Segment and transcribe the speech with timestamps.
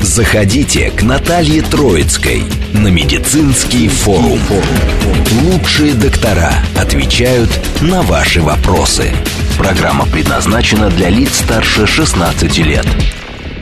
[0.00, 4.38] Заходите к Наталье Троицкой на медицинский форум.
[5.42, 7.50] Лучшие доктора отвечают
[7.82, 9.10] на ваши вопросы.
[9.58, 12.86] Программа предназначена для лиц старше 16 лет.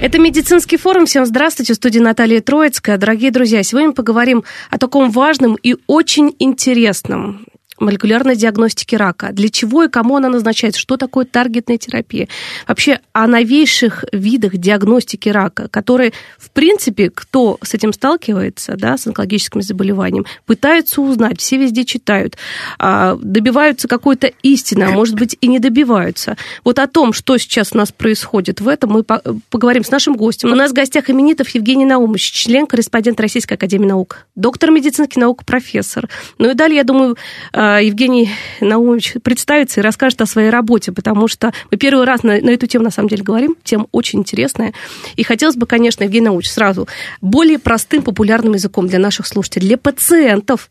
[0.02, 1.06] Это медицинский форум.
[1.06, 1.72] Всем здравствуйте.
[1.72, 2.98] В студии Наталья Троицкая.
[2.98, 7.46] Дорогие друзья, сегодня поговорим о таком важном и очень интересном
[7.78, 9.32] молекулярной диагностики рака.
[9.32, 10.80] Для чего и кому она назначается?
[10.80, 12.28] Что такое таргетная терапия?
[12.66, 19.06] Вообще о новейших видах диагностики рака, которые, в принципе, кто с этим сталкивается, да, с
[19.06, 22.36] онкологическим заболеванием, пытаются узнать, все везде читают,
[22.78, 26.36] а, добиваются какой-то истины, а может быть и не добиваются.
[26.64, 29.02] Вот о том, что сейчас у нас происходит в этом, мы
[29.50, 30.52] поговорим с нашим гостем.
[30.52, 36.08] У нас в гостях именитов Евгений Наумович, член-корреспондент Российской Академии Наук, доктор медицинских наук, профессор.
[36.38, 37.16] Ну и далее, я думаю,
[37.52, 42.40] а, Евгений Наумович представится и расскажет о своей работе, потому что мы первый раз на,
[42.40, 43.56] на эту тему, на самом деле, говорим.
[43.62, 44.72] Тема очень интересная.
[45.16, 46.88] И хотелось бы, конечно, Евгений Наумович, сразу
[47.20, 50.70] более простым, популярным языком для наших слушателей, для пациентов.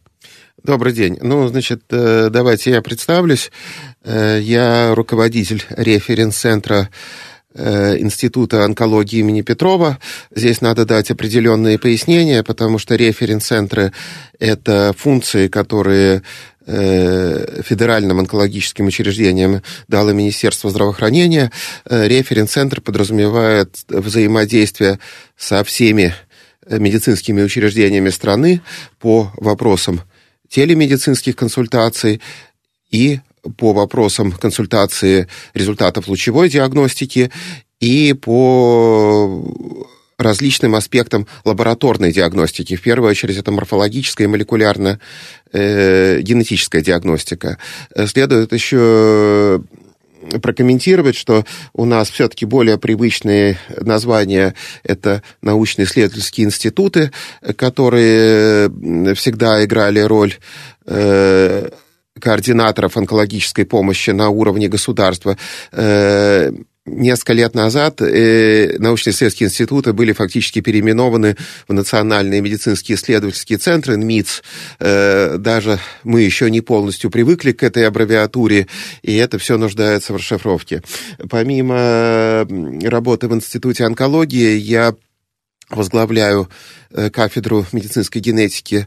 [0.64, 1.18] Добрый день.
[1.22, 3.52] Ну, значит, э, давайте я представлюсь.
[4.04, 6.90] Э, я руководитель референс-центра
[7.54, 10.00] э, Института онкологии имени Петрова.
[10.34, 13.92] Здесь надо дать определенные пояснения, потому что референс-центры–
[14.40, 16.24] это функции, которые
[16.66, 21.52] федеральным онкологическим учреждением дало Министерство здравоохранения.
[21.86, 25.00] Э, референс-центр подразумевает взаимодействие
[25.38, 26.16] со всеми
[26.68, 28.62] медицинскими учреждениями страны
[29.00, 30.02] по вопросам
[30.50, 32.22] телемедицинских консультаций
[32.90, 33.20] и
[33.58, 37.32] по вопросам консультации результатов лучевой диагностики
[37.80, 42.76] и по различным аспектам лабораторной диагностики.
[42.76, 47.58] В первую очередь это морфологическая и молекулярно-генетическая э, диагностика.
[48.06, 49.62] Следует еще
[50.42, 57.12] прокомментировать, что у нас все-таки более привычные названия– это научно-исследовательские институты,
[57.58, 58.70] которые
[59.16, 60.36] всегда играли роль
[60.88, 61.70] э,
[62.20, 65.38] координаторов онкологической помощи на уровне государства.
[66.86, 71.36] Несколько лет назад э, научно-исследовательские институты были фактически переименованы
[71.68, 74.44] в национальные медицинские исследовательские центры, НМИЦ.
[74.80, 78.68] Э, даже мы еще не полностью привыкли к этой аббревиатуре,
[79.02, 80.84] и это все нуждается в расшифровке.
[81.28, 82.46] Помимо
[82.84, 84.94] работы в Институте онкологии, я
[85.72, 86.50] возглавляю
[86.92, 88.86] э, кафедру медицинской генетики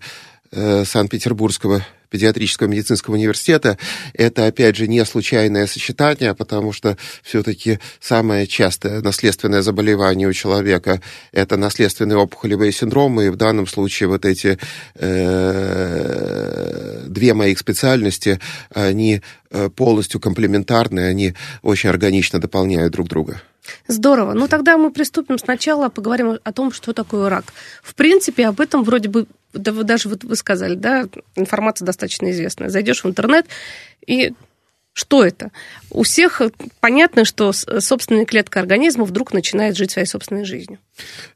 [0.51, 3.79] Санкт-Петербургского педиатрического медицинского университета,
[4.15, 11.01] это, опять же, не случайное сочетание, потому что все-таки самое частое наследственное заболевание у человека–
[11.33, 14.59] это наследственные опухолевые синдромы, и в данном случае вот эти
[14.95, 18.41] э, две моих специальности,
[18.75, 23.43] они э, полностью комплементарны, они очень органично дополняют друг друга.
[23.87, 24.33] Здорово.
[24.33, 27.45] Ну тогда мы приступим сначала, поговорим о том, что такое рак.
[27.83, 32.69] В принципе, об этом вроде бы да, даже вот вы сказали, да, информация достаточно известная.
[32.69, 33.47] Зайдешь в интернет
[34.07, 34.35] и
[34.99, 35.53] что это?
[35.91, 36.43] У всех
[36.81, 40.81] понятно, что собственная клетка организма вдруг начинает жить своей собственной жизнью.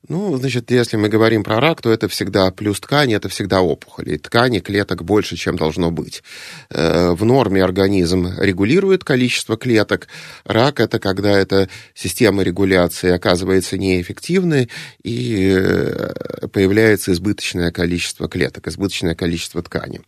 [0.08, 4.16] Ну, значит, если мы говорим про рак, то это всегда плюс ткани, это всегда опухоли.
[4.16, 6.24] Ткани, клеток больше, чем должно быть.
[6.70, 10.08] Э, в норме организм регулирует количество клеток.
[10.44, 14.70] Рак– это когда эта система регуляции оказывается неэффективной,
[15.04, 20.00] и э, появляется избыточное количество клеток, избыточное количество ткани.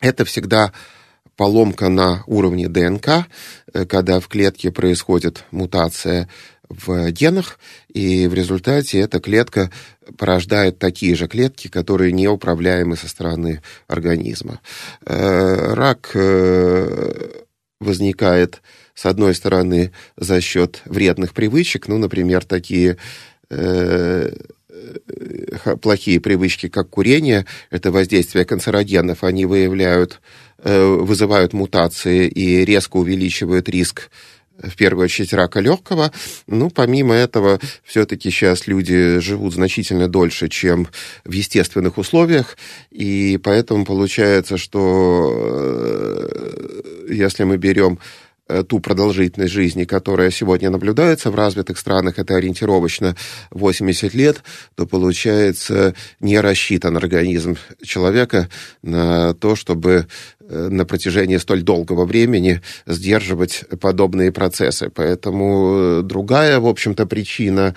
[0.00, 0.72] Это всегда
[1.36, 3.26] поломка на уровне ДНК,
[3.72, 6.28] э, когда в клетке происходит мутация
[6.68, 7.58] в генах,
[7.92, 9.70] и в результате эта клетка
[10.18, 14.60] порождает такие же клетки, которые неуправляемы со стороны организма.
[15.04, 17.42] Э, рак э,
[17.80, 18.62] возникает,
[18.94, 22.96] с одной стороны, за счет вредных привычек, ну, например, такие
[25.80, 30.20] плохие привычки, как курение, это воздействие канцерогенов, они выявляют
[30.62, 34.10] вызывают мутации и резко увеличивают риск
[34.58, 36.12] в первую очередь рака легкого.
[36.46, 40.88] Ну, помимо этого, все-таки сейчас люди живут значительно дольше, чем
[41.24, 42.56] в естественных условиях,
[42.90, 48.25] и поэтому получается, что э, если мы берем э,
[48.68, 53.16] ту продолжительность жизни, которая сегодня наблюдается в развитых странах, это ориентировочно
[53.50, 54.42] 80 лет,
[54.74, 58.48] то получается не рассчитан организм человека
[58.82, 60.06] на то, чтобы
[60.40, 64.90] э, на протяжении столь долгого времени сдерживать подобные процессы.
[64.94, 67.74] Поэтому другая, в общем-то, причина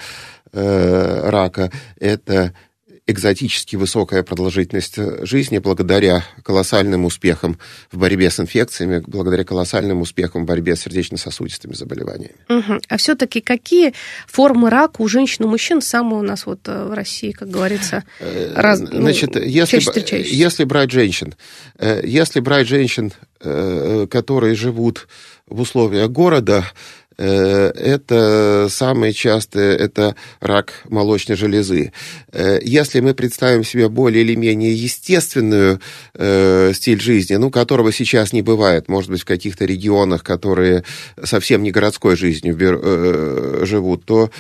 [0.52, 2.54] рака– это
[3.10, 7.58] экзотически высокая продолжительность жизни благодаря колоссальным успехам
[7.92, 12.36] в борьбе с инфекциями, благодаря колоссальным успехам в борьбе с сердечно-сосудистыми заболеваниями.
[12.50, 12.80] Угу.
[12.88, 13.94] А все-таки какие
[14.28, 18.04] формы рака у женщин и мужчин самые у нас вот э, в России, как говорится,
[18.20, 19.80] э, раз, ну, Значит, если,
[20.36, 21.36] если брать женщин,
[22.04, 25.08] если брать женщин, которые живут
[25.48, 26.66] в условиях города,
[27.24, 31.92] это самое частое, это рак молочной железы.
[32.32, 35.82] Э, если мы представим себе более или менее естественную
[36.14, 40.84] э, стиль жизни, ну, которого сейчас не бывает, может быть, в каких-то регионах, которые
[41.22, 42.58] совсем не городской жизнью
[43.66, 44.32] живут, то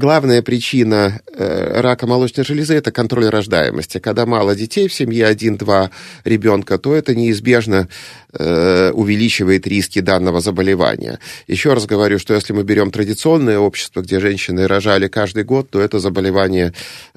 [0.00, 3.98] Главная причина э, рака молочной железы– это контроль рождаемости.
[3.98, 5.90] Когда мало детей в семье, один-два
[6.24, 7.86] ребенка, то это неизбежно
[8.32, 11.18] э, увеличивает риски данного заболевания.
[11.48, 15.82] Еще раз говорю, что если мы берем традиционное общество, где женщины рожали каждый год, то
[15.82, 16.72] это заболевание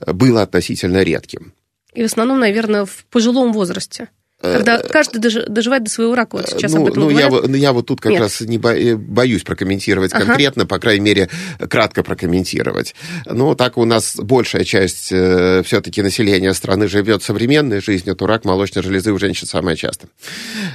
[0.06, 1.54] было относительно редким.
[1.94, 4.10] И в основном, наверное, в пожилом возрасте.
[4.44, 6.36] Когда э, каждый доживает до своего рака.
[6.36, 8.22] Вот сейчас ну, об этом ну, я, ну, я вот тут как Нет.
[8.22, 10.26] раз не э, боюсь прокомментировать ага.
[10.26, 11.30] конкретно, по крайней мере,
[11.70, 12.94] кратко прокомментировать.
[13.26, 18.44] Но так у нас большая часть э, все-таки населения страны живет современной жизнью, то рак
[18.44, 20.08] молочной железы у женщин самое часто.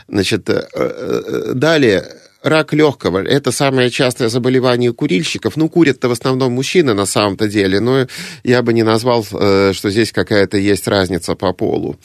[0.09, 2.05] Значит, э, э, далее
[2.43, 5.56] рак легкого– это самое частое заболевание курильщиков.
[5.56, 8.06] Ну, курят-то в основном мужчины на самом-то деле, но
[8.44, 11.96] я бы не назвал, э, что здесь какая-то есть разница по полу.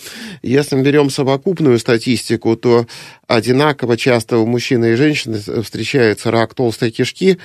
[0.41, 2.87] Если мы берем совокупную статистику, то
[3.27, 7.37] одинаково часто у мужчины и женщины встречается рак толстой кишки,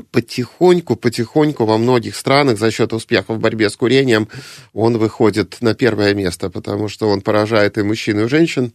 [0.00, 4.28] потихоньку, потихоньку во многих странах за счет успеха в борьбе с курением
[4.72, 8.72] он выходит на первое место, потому что он поражает и мужчин, и женщин,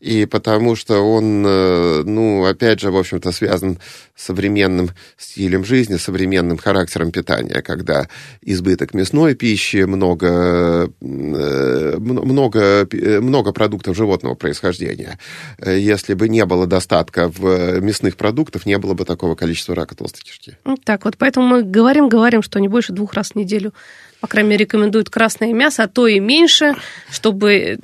[0.00, 3.78] и потому что он, э, ну, опять же, в общем-то, связан
[4.14, 8.08] с современным стилем жизни, современным характером питания, когда
[8.42, 12.88] избыток мясной пищи, много, э, много,
[13.20, 15.18] много продуктов животного происхождения.
[15.64, 20.22] Если бы не было достатка в мясных продуктах, не было бы такого количества рака толстой
[20.22, 20.56] кишки.
[20.84, 23.72] Так вот, поэтому мы говорим, говорим, что не больше двух раз в неделю
[24.20, 26.74] по крайней мере, рекомендуют красное мясо, а то и меньше,
[27.10, 27.78] чтобы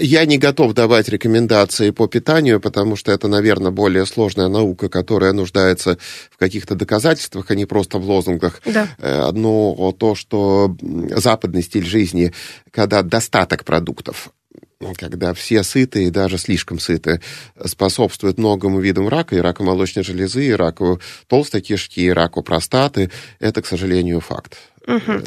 [0.00, 5.32] я не готов давать рекомендации по питанию, потому что это, наверное, более сложная наука, которая
[5.32, 5.98] нуждается
[6.30, 8.62] в каких-то доказательствах, а не просто в лозунгах.
[8.64, 8.88] Да.
[8.98, 10.74] Э, но то, что
[11.10, 12.32] западный стиль жизни,
[12.70, 14.30] когда достаток продуктов,
[14.96, 17.20] когда все сыты и даже слишком сыты,
[17.64, 23.10] способствует многому видам рака, и раку молочной железы, и раку толстой кишки, и раку простаты.
[23.38, 24.56] Это, к сожалению, факт.
[24.86, 25.22] Угу.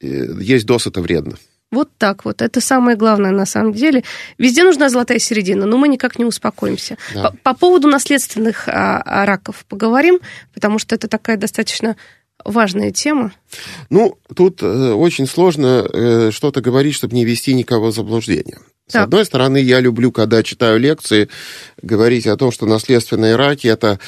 [0.00, 1.36] Есть досыта вредно.
[1.72, 2.42] Вот так вот.
[2.42, 4.04] Это самое главное на самом деле.
[4.38, 6.96] Везде нужна золотая середина, но мы никак не успокоимся.
[7.12, 7.30] Да.
[7.30, 10.20] По, по поводу наследственных а, а, раков поговорим,
[10.54, 11.96] потому что это такая достаточно
[12.46, 13.32] важная тема.
[13.90, 18.58] Ну, тут э, очень сложно э, что-то говорить, чтобы не вести никого в заблуждение.
[18.86, 19.04] С так.
[19.04, 21.28] одной стороны, я люблю, когда читаю лекции,
[21.82, 23.98] говорить о том, что наследственные раки это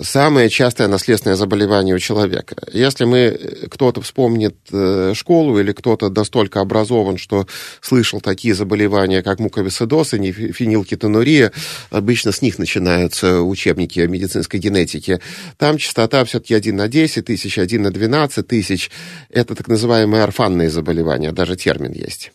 [0.00, 2.56] самое частое наследственное заболевание у человека.
[2.72, 7.46] Если мы, э, кто-то вспомнит э, школу или кто-то настолько образован, что
[7.80, 11.52] слышал такие заболевания, как муковисцидоз и фенилкетонурия,
[11.90, 15.20] обычно с них начинаются учебники медицинской генетики.
[15.56, 18.90] Там частота все-таки 1 на 10 тысяч, 1 на 12 тысяч.
[19.30, 22.32] Это так называемые орфанные заболевания, даже термин есть.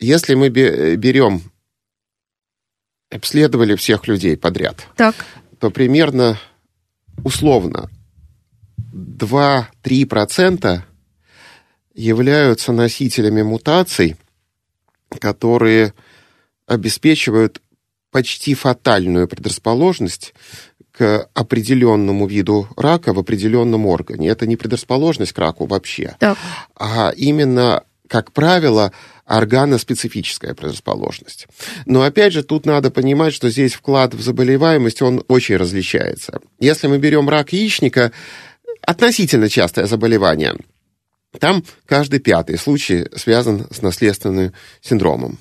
[0.00, 1.42] Если мы берем
[3.10, 4.88] обследовали всех людей подряд.
[4.96, 5.14] Так
[5.58, 6.38] то примерно
[7.24, 7.90] условно
[8.92, 10.80] 2-3%
[11.94, 14.16] являются носителями мутаций,
[15.20, 15.94] которые
[16.66, 17.60] обеспечивают
[18.10, 20.34] почти фатальную предрасположенность
[20.90, 24.28] к определенному виду рака в определенном органе.
[24.28, 26.38] Это не предрасположенность к раку вообще, так.
[26.74, 28.92] а именно, как правило,
[29.24, 31.46] органоспецифическая предрасположенность.
[31.84, 36.40] Но опять же, тут надо понимать, что здесь вклад в заболеваемость, он очень различается.
[36.60, 38.12] Если мы берем рак яичника,
[38.82, 40.54] относительно частое заболевание,
[41.40, 45.38] там каждый пятый случай связан с наследственным синдромом.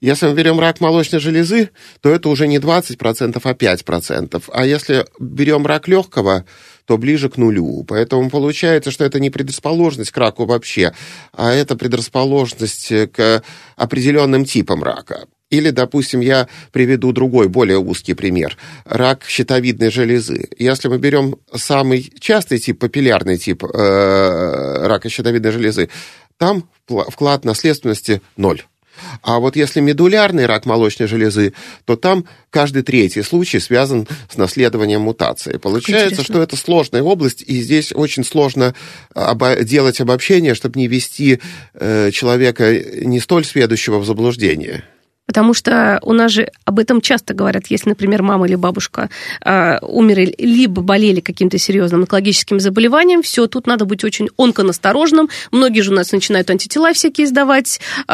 [0.00, 4.44] Если мы берем рак молочной железы, то это уже не 20%, а 5%.
[4.52, 6.44] А если берем рак легкого,
[6.84, 7.84] то ближе к нулю.
[7.84, 10.92] Поэтому получается, что это не предрасположенность к раку вообще,
[11.32, 13.42] а это предрасположенность к
[13.76, 15.26] определенным типам рака.
[15.48, 18.56] Или, допустим, я приведу другой, более узкий пример.
[18.84, 20.48] Рак щитовидной железы.
[20.58, 25.88] Если мы берем самый частый тип, папиллярный тип э, рака щитовидной железы,
[26.36, 28.62] там вклад наследственности ноль.
[29.22, 31.52] А вот если медулярный рак молочной железы,
[31.84, 35.58] то там каждый третий случай связан с наследованием мутации.
[35.58, 38.74] Получается, что это сложная область, и здесь очень сложно
[39.14, 41.40] обо- делать обобщение, чтобы не ввести
[41.74, 44.84] э, человека не столь сведущего в заблуждение.
[45.26, 49.10] Потому что у нас же об этом часто говорят, если, например, мама или бабушка
[49.44, 55.28] э, умерли, либо болели каким-то серьезным онкологическим заболеванием, все, тут надо быть очень онконасторожным.
[55.50, 58.12] Многие же у нас начинают антитела всякие сдавать э,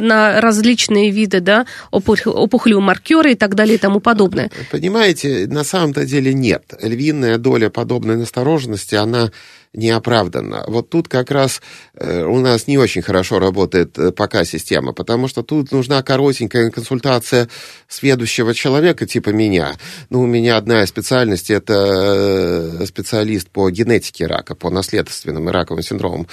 [0.00, 4.50] на различные виды, да, опухолевые маркеры и так далее и тому подобное.
[4.72, 6.74] Понимаете, на самом-то деле нет.
[6.82, 9.30] Львиная доля подобной настороженности, она
[9.72, 10.64] не оправданно.
[10.66, 11.60] Вот тут как раз
[11.94, 16.70] э, у нас не очень хорошо работает э, пока система, потому что тут нужна коротенькая
[16.70, 17.48] консультация
[17.86, 19.76] сведущего человека типа меня.
[20.10, 25.52] Ну, у меня одна из специальностей– это э, специалист по генетике рака, по наследственным и
[25.52, 26.26] раковым синдромам.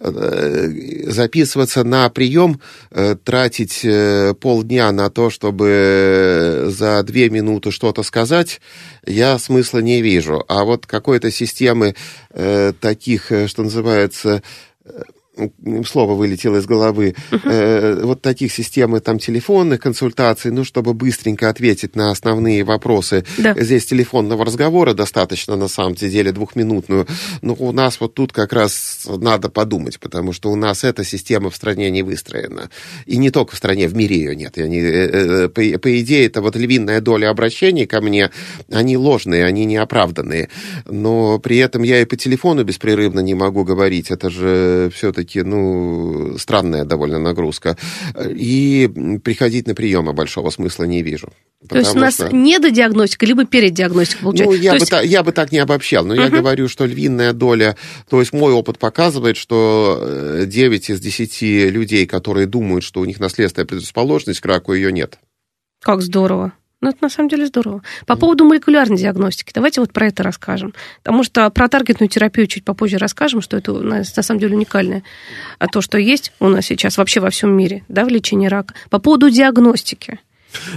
[0.00, 2.60] Записываться на прием,
[3.24, 3.86] тратить
[4.40, 8.60] полдня на то, чтобы за две минуты что-то сказать,
[9.06, 10.44] я смысла не вижу.
[10.48, 11.94] А вот какой-то системы
[12.80, 14.42] таких, э, что называется,
[14.84, 15.02] э,
[15.86, 18.04] слово вылетело из головы, uh-huh.
[18.04, 23.24] вот таких систем, там, телефонных консультаций, ну, чтобы быстренько ответить на основные вопросы.
[23.38, 23.54] Да.
[23.58, 27.06] Здесь телефонного разговора достаточно, на самом деле, двухминутную.
[27.42, 31.50] Но у нас вот тут как раз надо подумать, потому что у нас эта система
[31.50, 32.70] в стране не выстроена.
[33.06, 34.58] И не только в стране, в мире ее нет.
[34.58, 38.30] Они, э, э, по, по идее, это вот львиная доля обращений ко мне,
[38.70, 40.48] они ложные, они неоправданные.
[40.86, 44.10] Но при этом я и по телефону беспрерывно не могу говорить.
[44.10, 47.76] Это же все-таки все-таки, ну, странная довольно нагрузка.
[48.28, 48.90] И
[49.22, 51.32] приходить на приемы большого смысла не вижу.
[51.68, 52.34] То есть у нас что...
[52.34, 54.56] не до диагностика, либо перед диагностикой получается?
[54.56, 54.90] Ну, я, бы есть...
[54.90, 56.22] та, я бы так не обобщал, но uh-huh.
[56.22, 57.76] я говорю, что львиная доля,
[58.08, 63.20] то есть мой опыт показывает, что 9 из 10 людей, которые думают, что у них
[63.20, 65.18] наследственная предрасположенность к раку, ее нет.
[65.82, 66.52] Как здорово.
[66.80, 67.82] Ну, это на самом деле здорово.
[68.06, 70.72] По поводу молекулярной диагностики, давайте вот про это расскажем.
[71.02, 74.56] Потому что про таргетную терапию чуть попозже расскажем, что это у нас на самом деле
[74.56, 75.02] уникальное.
[75.58, 78.74] А то, что есть у нас сейчас вообще во всем мире, да, в лечении рака.
[78.88, 80.20] По поводу диагностики.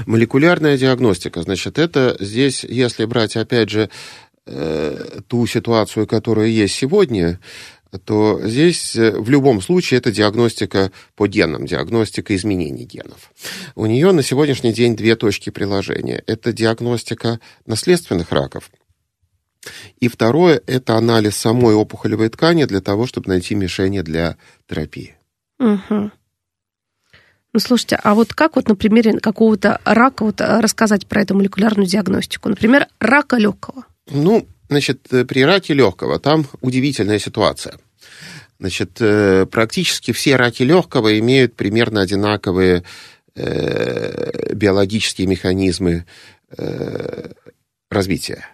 [0.05, 3.89] Молекулярная диагностика, значит, это здесь, если брать, опять же,
[4.45, 7.39] э, ту ситуацию, которая есть сегодня,
[7.97, 13.31] то здесь э, в любом случае это диагностика по генам, диагностика изменений генов.
[13.75, 16.23] У нее на сегодняшний день две точки приложения.
[16.27, 18.69] Это диагностика наследственных раков,
[19.99, 25.15] и второе– это анализ самой опухолевой ткани для того, чтобы найти мишени для терапии.
[25.59, 26.11] Угу.
[27.53, 31.35] Ну, слушайте, а вот как вот на примере какого-то рака вот э, рассказать про эту
[31.35, 32.49] молекулярную диагностику?
[32.49, 33.85] Например, рака легкого.
[34.09, 37.75] Ну, Значит, э, при раке легкого там удивительная ситуация.
[38.59, 42.83] Значит, э, практически все раки легкого имеют примерно одинаковые
[43.35, 46.05] э, биологические механизмы
[47.89, 48.45] развития.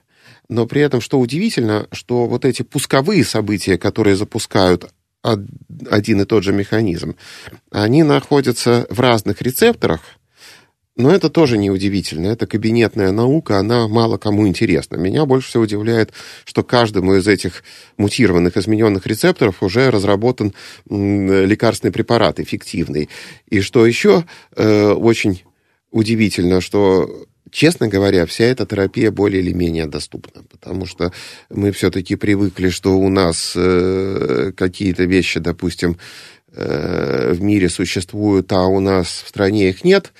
[0.48, 4.90] Но при этом, что удивительно, что вот эти пусковые события, которые запускают
[5.22, 7.16] один и тот же механизм,
[7.72, 10.02] они находятся в разных рецепторах,
[11.00, 12.27] но это тоже неудивительно.
[12.27, 14.98] Это кабинетная наука, она мало кому интересна.
[14.98, 16.12] Меня больше всего удивляет,
[16.44, 17.63] что каждому из этих
[17.98, 20.53] мутированных, измененных рецепторов уже разработан
[20.89, 23.08] лекарственный препарат эффективный.
[23.50, 24.25] И что еще
[24.58, 25.44] э, очень
[25.89, 31.13] удивительно, что честно говоря, вся эта терапия более или менее доступна, потому что
[31.50, 35.98] мы все-таки привыкли, что у нас э, какие-то вещи, допустим,
[36.51, 40.12] э, в мире существуют, а у нас в стране их нет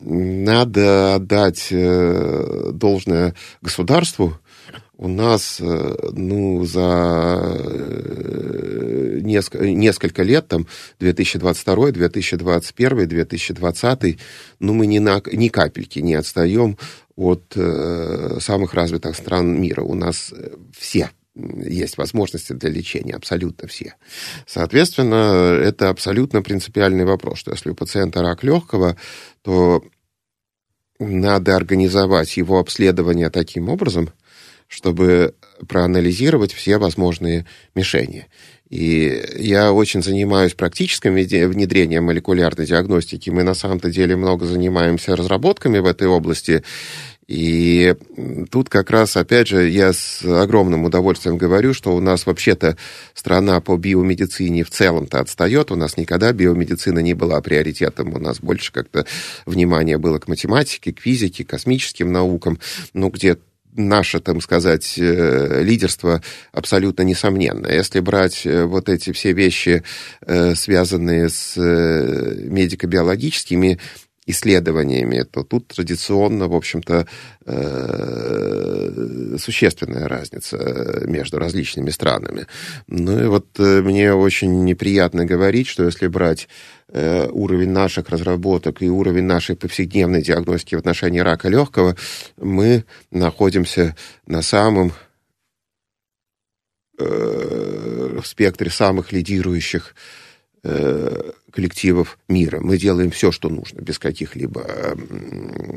[0.00, 4.38] надо отдать э, должное государству.
[4.96, 10.66] У нас, э, ну, за э, несколько, лет, там,
[11.00, 14.18] 2022, 2021, 2020,
[14.60, 16.76] ну, мы ни, на, ни капельки не отстаем
[17.16, 17.56] от
[18.40, 19.82] самых развитых стран мира.
[19.82, 20.32] У нас
[20.78, 23.94] все есть возможности для лечения, абсолютно все.
[24.46, 28.96] Соответственно, это абсолютно принципиальный вопрос, что если у пациента рак легкого,
[29.42, 29.82] то
[30.98, 34.10] надо организовать его обследование таким образом,
[34.66, 35.34] чтобы
[35.66, 38.26] проанализировать все возможные мишени.
[38.68, 43.30] И я очень занимаюсь практическим внедрением молекулярной диагностики.
[43.30, 46.62] Мы на самом-то деле много занимаемся разработками в этой области.
[47.28, 47.94] И
[48.50, 52.78] тут как раз, опять же, я с огромным удовольствием говорю, что у нас вообще-то
[53.12, 55.70] страна по биомедицине в целом-то отстает.
[55.70, 58.14] У нас никогда биомедицина не была приоритетом.
[58.14, 59.04] У нас больше как-то
[59.44, 62.58] внимание было к математике, к физике, к космическим наукам.
[62.94, 63.36] Ну, где
[63.76, 67.66] наше, там сказать, э, лидерство абсолютно несомненно.
[67.66, 69.82] Если брать э, вот эти все вещи,
[70.22, 73.78] э, связанные с медико-биологическими
[74.28, 77.06] исследованиями, то тут традиционно, в общем-то,
[77.46, 82.46] э, существенная разница между различными странами.
[82.86, 86.48] Ну и вот э, мне очень неприятно говорить, что если брать
[86.88, 91.96] э, уровень наших разработок и уровень нашей повседневной диагностики в отношении рака легкого,
[92.36, 94.92] мы находимся на самом
[97.00, 99.94] в спектре самых лидирующих
[101.52, 102.60] коллективов мира.
[102.60, 104.96] Мы делаем все, что нужно, без каких-либо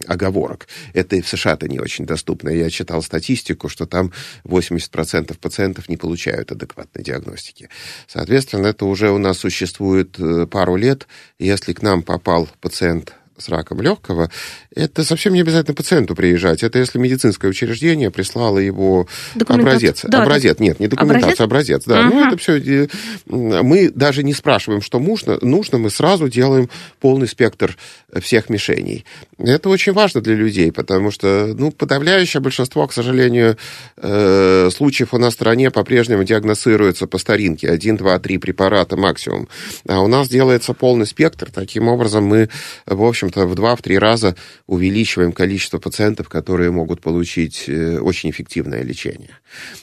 [0.07, 0.67] оговорок.
[0.93, 2.49] Это и в США-то не очень доступно.
[2.49, 4.11] Я читал статистику, что там
[4.43, 7.69] 80% пациентов не получают адекватной диагностики.
[8.07, 11.07] Соответственно, это уже у нас существует э, пару лет.
[11.39, 14.29] Если к нам попал пациент с раком легкого,
[14.73, 16.63] это совсем не обязательно пациенту приезжать.
[16.63, 19.07] Это если медицинское учреждение прислало его
[19.47, 20.05] образец.
[20.07, 21.81] Да, образец, нет, не документацию, образец.
[21.81, 22.07] образец да.
[22.07, 22.15] Угу.
[22.15, 22.87] Ну, это все...
[23.25, 25.37] Мы даже не спрашиваем, что нужно.
[25.41, 26.69] Нужно, мы сразу делаем
[26.99, 27.77] полный спектр
[28.19, 29.05] всех мишеней.
[29.37, 33.57] Это очень важно для людей, потому что, ну, подавляющее большинство, к сожалению,
[33.97, 37.69] э, случаев у нас в стране по-прежнему диагностируется по старинке.
[37.69, 39.47] Один, два, три препарата максимум.
[39.87, 41.49] А у нас делается полный спектр.
[41.51, 42.49] Таким образом, мы,
[42.85, 44.35] в общем-то, в два-три раза
[44.67, 49.37] увеличиваем количество пациентов, которые могут получить э, очень эффективное лечение.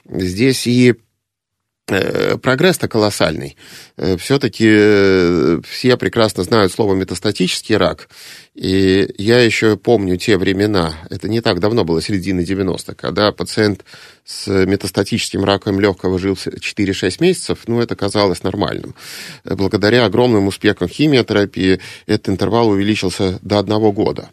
[0.06, 0.94] Здесь и
[1.88, 3.56] прогресс-то колоссальный.
[3.96, 8.08] Э, Все-таки э, все прекрасно знают слово метастатический рак.
[8.54, 13.84] И я еще помню те времена, это не так давно было, середины 90-х, когда пациент
[14.24, 18.94] с метастатическим раком легкого жил 4-6 месяцев, ну, это казалось нормальным.
[19.44, 24.30] Благодаря огромным успехам химиотерапии этот интервал увеличился до одного года.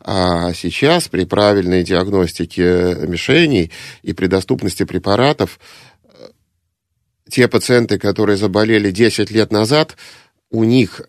[0.00, 3.70] А сейчас при правильной диагностике мишеней
[4.02, 5.58] и при доступности препаратов
[7.32, 9.96] те пациенты, которые заболели 10 лет назад,
[10.50, 11.00] у них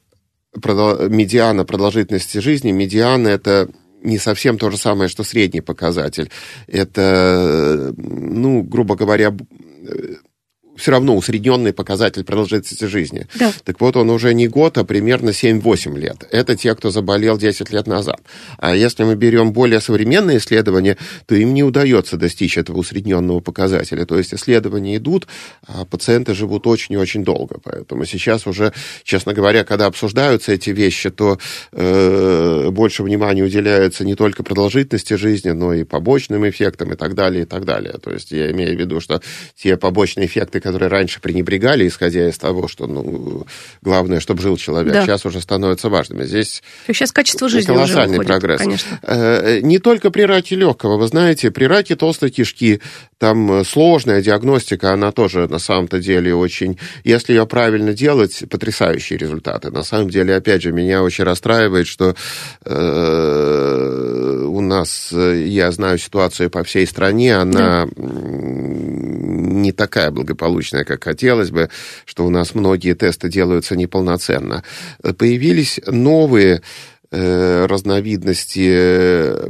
[0.55, 3.67] медиана продолжительности жизни, медиана это
[4.01, 6.29] не совсем то же самое, что средний показатель.
[6.67, 9.35] Это, ну, грубо говоря,
[10.75, 13.27] все равно усредненный показатель продолжительности жизни.
[13.35, 13.51] Да.
[13.63, 16.27] Так вот, он уже не год, а примерно 7-8 лет.
[16.31, 18.21] Это те, кто заболел 10 лет назад.
[18.57, 24.05] А если мы берем более современные исследования, то им не удается достичь этого усредненного показателя.
[24.05, 25.27] То есть исследования идут,
[25.67, 27.59] а пациенты живут очень и очень долго.
[27.63, 31.37] Поэтому сейчас уже, честно говоря, когда обсуждаются эти вещи, то
[31.71, 37.43] э, больше внимания уделяется не только продолжительности жизни, но и побочным эффектам и так далее,
[37.43, 37.93] и так далее.
[38.01, 39.21] То есть я имею в виду, что
[39.55, 43.45] те побочные эффекты, которые раньше пренебрегали, исходя из того, что ну,
[43.81, 45.03] главное, чтобы жил человек, да.
[45.03, 46.23] сейчас уже становятся важными.
[46.23, 48.59] Здесь сейчас качество жизни колоссальный уже прогресс.
[48.59, 48.99] Конечно.
[49.03, 52.81] Э, не только при раке легкого, вы знаете, при раке толстой кишки
[53.17, 59.69] там сложная диагностика, она тоже на самом-то деле очень, если ее правильно делать, потрясающие результаты.
[59.69, 62.15] На самом деле, опять же, меня очень расстраивает, что
[62.65, 68.03] э, у нас, я знаю ситуацию по всей стране, она да.
[69.61, 71.69] Не такая благополучная как хотелось бы,
[72.05, 74.63] что у нас многие тесты делаются неполноценно.
[75.17, 76.61] Появились новые
[77.11, 79.49] э, разновидности э,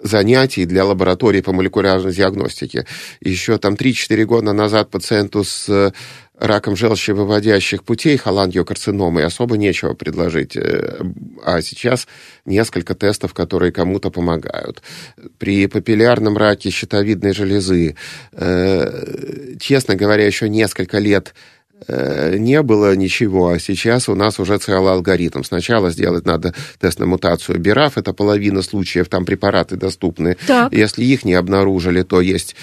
[0.00, 2.86] занятий для лаборатории по молекулярной диагностике.
[3.20, 5.92] Еще там 3-4 года назад пациенту с
[6.40, 10.56] раком желчевыводящих путей, холангиокарциномой, особо нечего предложить.
[10.56, 11.02] Э,
[11.44, 12.06] а сейчас
[12.44, 14.82] несколько тестов, которые кому-то помогают.
[15.38, 17.96] При папиллярном раке щитовидной железы,
[18.32, 21.34] э, честно говоря, еще несколько лет
[21.86, 25.42] э, не было ничего, а сейчас у нас уже целый алгоритм.
[25.42, 30.36] Сначала сделать надо тест на мутацию БИРАФ, это половина случаев, там препараты доступны.
[30.46, 30.72] Так.
[30.72, 32.54] Если их не обнаружили, то есть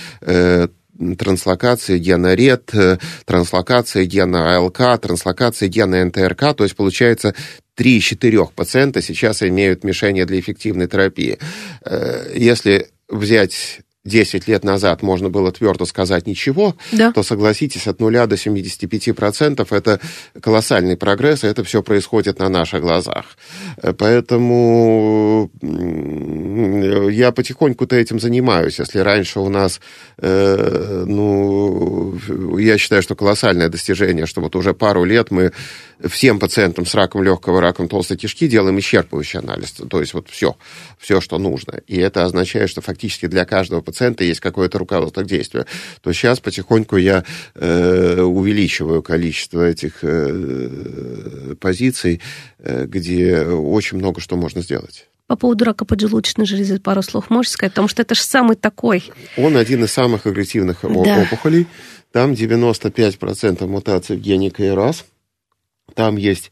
[1.17, 7.33] транслокация гена РЕД, э, транслокация гена АЛК, транслокация гена НТРК, то есть получается
[7.75, 11.37] 3 из 4 пациента сейчас имеют мишени для эффективной терапии.
[11.83, 17.11] Э, если взять 10 лет назад можно было твердо сказать ничего, Да.
[17.11, 19.99] то согласитесь, от нуля до 75% это
[20.41, 23.25] колоссальный прогресс, и это все происходит на наших глазах.
[23.81, 25.49] Э, Поэтому
[27.11, 28.79] я потихоньку-то этим занимаюсь.
[28.79, 29.79] Если раньше у нас,
[30.17, 32.15] э, ну,
[32.57, 35.51] я считаю, что колоссальное достижение, что вот уже пару лет мы
[36.03, 39.71] всем пациентам с раком легкого, раком толстой кишки делаем исчерпывающий анализ.
[39.71, 40.55] То есть вот все,
[40.99, 41.79] все, что нужно.
[41.87, 45.65] И это означает, что фактически для каждого пациента есть какое-то руководство к действию.
[46.01, 47.23] То сейчас потихоньку я
[47.55, 52.21] э, увеличиваю количество этих э, позиций,
[52.59, 55.07] э, где очень много что можно сделать.
[55.27, 57.73] По поводу рака поджелудочной железы пару слов можете сказать?
[57.73, 59.03] Потому что это же самый такой.
[59.37, 61.21] Он один из самых агрессивных Да.
[61.21, 61.65] опухолей.
[62.11, 65.05] Там 95% мутаций в гене КРАС.
[65.95, 66.51] Там есть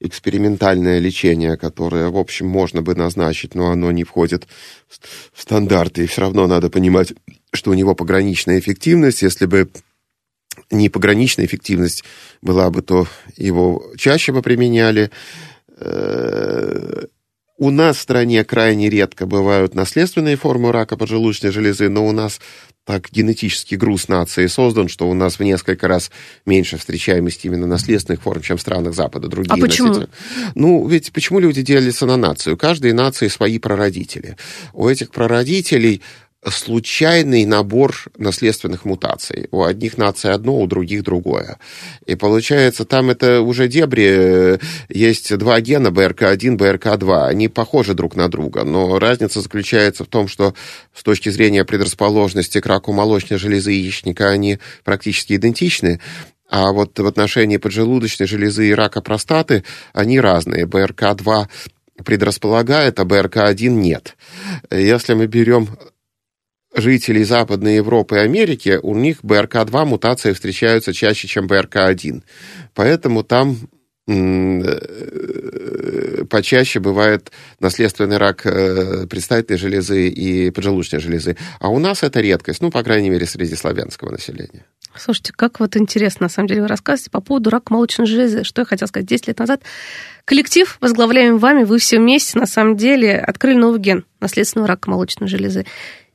[0.00, 4.46] экспериментальное лечение, которое, в общем, можно бы назначить, но оно не входит
[5.32, 6.04] в стандарты.
[6.04, 7.14] И все равно надо понимать,
[7.52, 9.22] что у него пограничная эффективность.
[9.22, 9.70] Если бы
[10.70, 12.04] не пограничная эффективность
[12.42, 15.10] была бы, то его чаще бы применяли.
[17.56, 22.40] У нас в стране крайне редко бывают наследственные формы рака поджелудочной железы, но у нас
[22.84, 26.10] так генетический груз нации создан, что у нас в несколько раз
[26.44, 29.28] меньше встречаемость именно наследственных форм, чем в странах Запада.
[29.28, 29.88] Другие А почему?
[29.88, 30.08] носители.
[30.56, 32.54] Ну, ведь почему люди делятся на нацию?
[32.54, 34.36] У каждой нации свои прародители.
[34.72, 36.02] У этих прародителей
[36.50, 39.48] случайный набор наследственных мутаций.
[39.50, 41.58] У одних наций одно, у других другое.
[42.06, 47.26] И получается, там это уже дебри, э, есть два гена, БРК1, БРК2.
[47.26, 50.54] Они похожи друг на друга, но разница заключается в том, что
[50.94, 56.00] с точки зрения предрасположенности к раку молочной железы яичника они практически идентичны.
[56.50, 60.66] А вот в отношении поджелудочной железы и рака простаты они разные.
[60.66, 61.46] БРК2
[62.04, 64.16] предрасполагает, а БРК1 нет.
[64.70, 65.68] Если мы берем
[66.74, 72.22] жителей Западной Европы и Америки, у них БРК2 мутации встречаются чаще, чем БРК1.
[72.74, 73.56] Поэтому там
[74.08, 74.64] э,
[76.28, 81.36] почаще бывает наследственный рак э, предстательной железы и поджелудочной железы.
[81.60, 84.66] А у нас это редкость, ну, по крайней мере, среди славянского населения.
[84.96, 88.44] Слушайте, как вот интересно, на самом деле, вы рассказываете по поводу рака молочной железы.
[88.44, 89.06] Что я хотела сказать?
[89.06, 89.62] 10 лет назад
[90.24, 95.28] коллектив, возглавляемый вами, вы все вместе, на самом деле, открыли новый ген наследственного рака молочной
[95.28, 95.66] железы.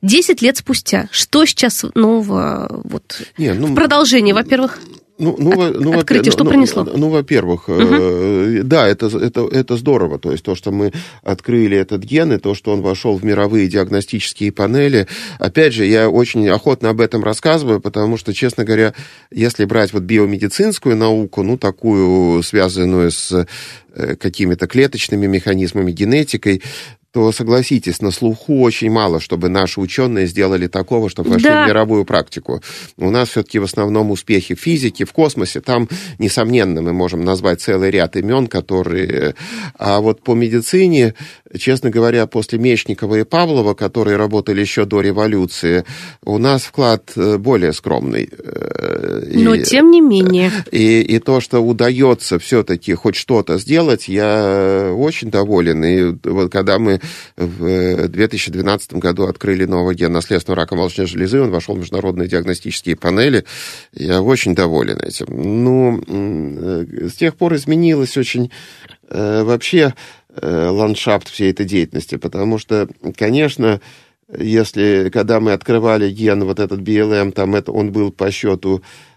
[0.02, 4.78] 10 лет спустя, что сейчас нового вот, Не, ну, в продолжении, во-первых?
[5.20, 6.82] Ну, ну, во- ну, открытие что ну, принесло?
[6.82, 10.18] Ну, ну, во-первых, э, да, это, это, это здорово.
[10.18, 13.68] То есть то, что мы открыли этот ген, и то, что он вошел в мировые
[13.68, 15.06] диагностические панели.
[15.38, 18.94] Опять же, я очень охотно об этом рассказываю, потому что, честно говоря,
[19.30, 23.46] если брать вот биомедицинскую науку, ну, такую, связанную с
[23.94, 26.62] э, какими-то клеточными механизмами, генетикой,
[27.12, 31.64] то согласитесь, на слуху очень мало, чтобы наши ученые сделали такого, чтобы вошли Да.
[31.64, 32.62] в мировую практику.
[32.96, 35.60] У нас все-таки в основном успехи в физике, в космосе.
[35.60, 35.88] Там,
[36.20, 39.34] несомненно, мы можем назвать целый ряд имен, которые...
[39.76, 41.14] А вот по медицине,
[41.58, 45.84] честно говоря, после Мечникова и Павлова, которые работали еще до революции,
[46.24, 48.28] у нас вклад э, более скромный.
[48.38, 50.52] Э, Но и- тем не менее.
[50.70, 55.84] и, и то, что удается все-таки хоть что-то сделать, я очень доволен.
[55.84, 56.99] И вот когда мы
[57.36, 62.96] в 2012 году открыли новый ген наследственного рака молочной железы, он вошел в международные диагностические
[62.96, 63.44] панели,
[63.92, 65.26] я очень доволен этим.
[65.28, 68.50] Ну, м, э, с тех пор изменилось очень
[69.08, 69.94] э, вообще
[70.34, 73.80] э, ландшафт всей этой деятельности, потому что, конечно,
[74.38, 79.09] если, когда мы открывали ген, вот этот BLM, там это, он был по счету э,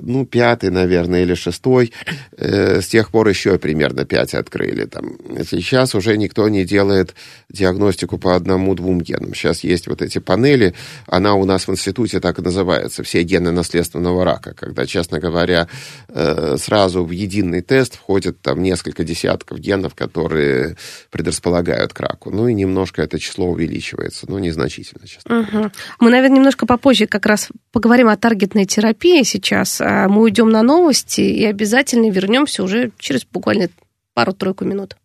[0.00, 1.92] ну, пятый, наверное, или шестой.
[2.36, 4.86] Э, С тех пор еще примерно пять открыли.
[4.86, 5.16] Там.
[5.48, 7.14] Сейчас уже никто не делает
[7.48, 9.34] диагностику по одному-двум генам.
[9.34, 10.74] Сейчас есть вот эти панели.
[11.06, 13.02] Она у нас в институте так и называется.
[13.02, 14.54] Все гены наследственного рака.
[14.54, 15.68] Когда, честно говоря,
[16.08, 20.76] э, сразу в единый тест входит там несколько десятков генов, которые
[21.10, 22.30] предрасполагают к раку.
[22.30, 24.26] Ну и немножко это число увеличивается.
[24.28, 25.42] Но незначительно, честно.
[25.42, 25.72] Мгм.
[26.00, 29.61] Мы, наверное, немножко попозже как раз поговорим о таргетной терапии сейчас.
[29.80, 33.68] А Мы уйдем на новости и обязательно вернемся уже через буквально
[34.14, 34.96] пару-тройку минут.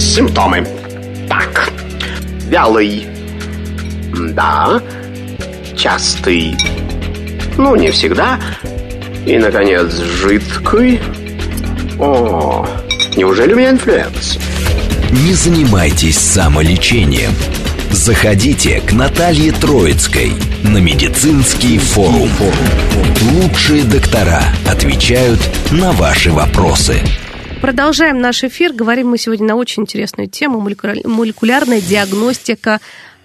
[0.00, 0.66] Симптомы.
[1.28, 1.70] Так.
[2.48, 3.06] Вялый.
[4.32, 4.82] Да.
[5.76, 6.56] Частый.
[7.56, 8.38] Ну, не всегда.
[9.26, 11.00] И, наконец, жидкий.
[11.98, 12.66] О,
[13.16, 14.38] неужели у меня инфлюенс?
[15.10, 17.30] Не занимайтесь самолечением.
[17.94, 20.32] Заходите к Наталье Троицкой
[20.64, 22.28] на медицинский форум.
[23.22, 25.38] Лучшие доктора отвечают
[25.70, 26.96] на ваши вопросы.
[27.62, 28.72] Продолжаем наш эфир.
[28.72, 32.80] Говорим мы сегодня на очень интересную тему молекуляр- молекулярная диагностика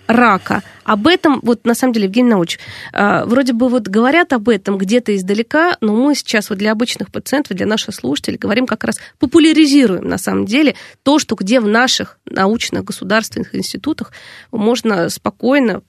[0.05, 0.62] рака.
[0.89, 2.60] Об этом, вот на самом деле, Евгений Научович,
[2.93, 7.12] э, вроде бы вот говорят об этом где-то издалека, но мы сейчас вот для обычных
[7.12, 10.73] пациентов, для наших слушателей говорим как раз, популяризируем на самом деле
[11.04, 14.13] то, что где в наших научных государственных институтах
[14.52, 15.84] можно спокойно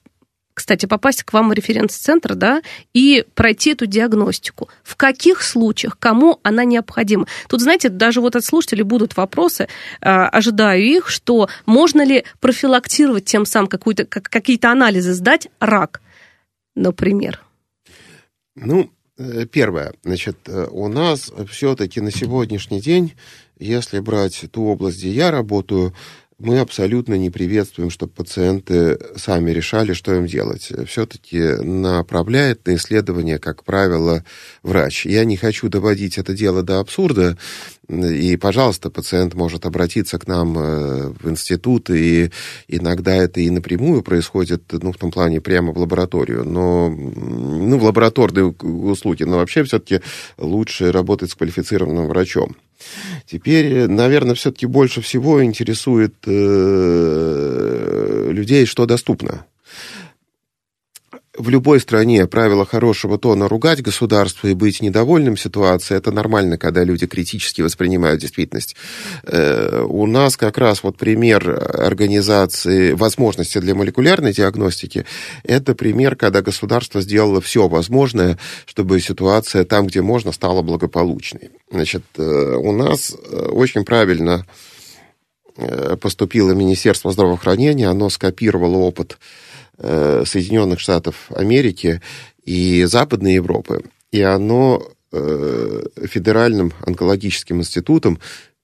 [0.61, 2.61] кстати, попасть к вам в референс-центр, да,
[2.93, 4.69] и пройти эту диагностику.
[4.83, 7.27] В каких случаях, кому она необходима?
[7.49, 9.69] Тут, знаете, даже вот от слушателей будут вопросы,
[10.03, 16.03] э, ожидаю их, что можно ли профилактировать тем самым какую-то, как, какие-то анализы сдать рак,
[16.75, 17.41] например?
[18.55, 23.15] Ну, э, первое, значит, э, у нас все-таки на сегодняшний день,
[23.59, 25.95] если брать ту область, где я работаю,
[26.41, 30.73] мы абсолютно не приветствуем, чтобы пациенты сами решали, что им делать.
[30.89, 34.25] Все-таки направляет на исследование, как правило,
[34.63, 35.05] врач.
[35.05, 37.37] Я не хочу доводить это дело до абсурда,
[37.91, 42.31] и, пожалуйста, пациент может обратиться к нам э, в институт, и
[42.69, 47.85] иногда это и напрямую происходит, ну, в том плане, прямо в лабораторию, но, ну, в
[47.85, 50.01] лабораторные услуги, но вообще все-таки
[50.39, 52.55] лучше работать с квалифицированным врачом.
[53.27, 57.21] Теперь, наверное, все-таки больше всего интересует э,
[58.31, 59.47] людей, что доступно
[61.41, 66.85] в любой стране правило хорошего тона ругать государство и быть недовольным ситуацией, это нормально, когда
[66.85, 68.77] люди критически воспринимают действительность.
[69.25, 75.07] Э, у нас как раз вот пример организации возможности для молекулярной диагностики,
[75.43, 81.51] это пример, когда государство сделало все возможное, чтобы ситуация там, где можно, стала благополучной.
[81.71, 84.47] Значит, э, у нас э, очень правильно
[86.01, 89.19] поступило Министерство здравоохранения, оно скопировало опыт
[89.81, 92.01] Соединенных Штатов Америки
[92.45, 93.83] и Западной Европы.
[94.13, 98.19] И оно э, Федеральным онкологическим институтом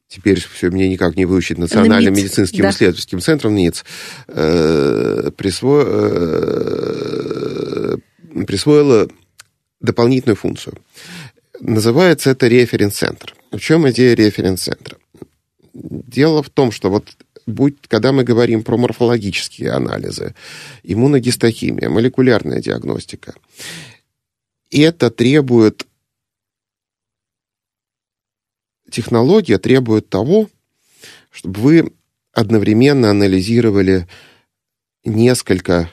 [0.08, 2.70] теперь все мне никак не выучить, Национальным НИЦ, медицинским да.
[2.70, 3.84] исследовательским центром НИЦ,
[4.28, 5.84] э, присво...
[5.86, 7.96] э,
[8.46, 9.08] присвоило
[9.80, 10.78] дополнительную функцию.
[11.60, 13.34] Называется это референс-центр.
[13.50, 14.96] В чем идея референс-центра?
[15.72, 17.08] Дело в том, что вот
[17.46, 20.34] будь, когда мы говорим про морфологические анализы,
[20.82, 23.34] иммуногистохимия, молекулярная диагностика,
[24.70, 25.86] это требует,
[28.90, 30.50] технология требует того,
[31.30, 31.92] чтобы вы
[32.32, 34.08] одновременно анализировали
[35.04, 35.90] несколько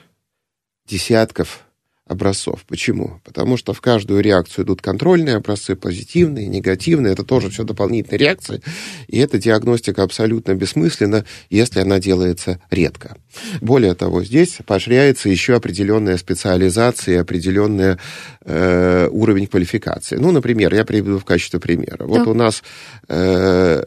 [0.86, 1.66] десятков
[2.13, 2.63] образцов.
[2.67, 3.19] Почему?
[3.23, 7.13] Потому что в каждую реакцию идут контрольные образцы, позитивные, негативные.
[7.13, 8.62] Это тоже все дополнительные реакции.
[9.08, 13.17] И эта диагностика абсолютно бессмысленна, если она делается редко.
[13.62, 17.97] Более того, здесь поощряется еще определенная специализация, определенный
[18.45, 20.15] э, уровень квалификации.
[20.17, 21.97] Ну, например, я приведу в качестве примера.
[21.97, 22.06] Да.
[22.06, 22.63] Вот у нас
[23.10, 23.84] э,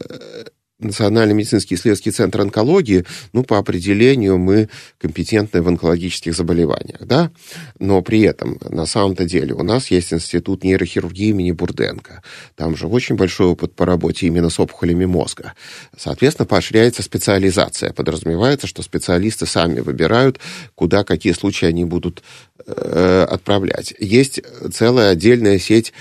[0.79, 7.31] Национальный медицинский исследовательский центр онкологии, ну, по определению мы компетентны в онкологических заболеваниях, да,
[7.79, 12.21] но при этом, на самом-то деле, у нас есть институт нейрохирургии имени Бурденко.
[12.55, 15.53] Там же очень большой опыт по работе именно с опухолями мозга.
[15.97, 17.91] Соответственно, поощряется специализация.
[17.91, 20.39] Подразумевается, что специалисты сами выбирают,
[20.75, 22.21] куда, какие случаи они будут
[22.67, 23.95] э, отправлять.
[23.97, 25.91] Есть целая отдельная сеть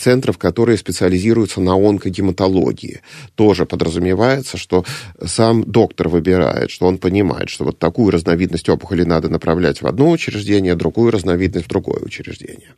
[0.00, 3.00] центров, которые специализируются на онкогематологии.
[3.34, 4.84] Тоже подразумевается, что
[5.24, 10.10] сам доктор выбирает, что он понимает, что вот такую разновидность опухоли надо направлять в одно
[10.10, 12.74] учреждение, другую разновидность в другое учреждение.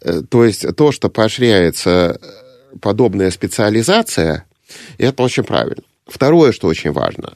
[0.00, 2.20] Э, то есть то, что поощряется
[2.80, 4.44] подобная специализация,
[4.98, 5.82] это очень правильно.
[6.06, 7.34] Второе, что очень важно,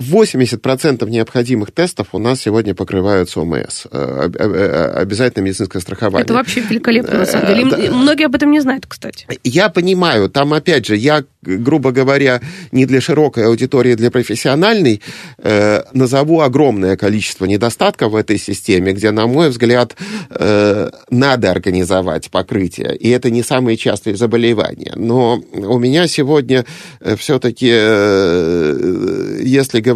[0.00, 6.24] 80% необходимых тестов у нас сегодня покрываются ОМС, э, обязательно медицинское страхование.
[6.24, 7.70] Это вообще великолепно, на самом деле.
[7.70, 7.94] Да.
[7.94, 9.26] Многие об этом не знают, кстати.
[9.44, 12.40] Я понимаю, там, опять же, я, грубо говоря,
[12.72, 15.02] не для широкой аудитории, для профессиональной,
[15.38, 19.96] э, назову огромное количество недостатков в этой системе, где, на мой взгляд,
[20.30, 22.96] э, надо организовать покрытие.
[22.96, 24.92] И это не самые частые заболевания.
[24.96, 26.64] Но у меня сегодня
[27.00, 29.89] э, все-таки, э, если говорить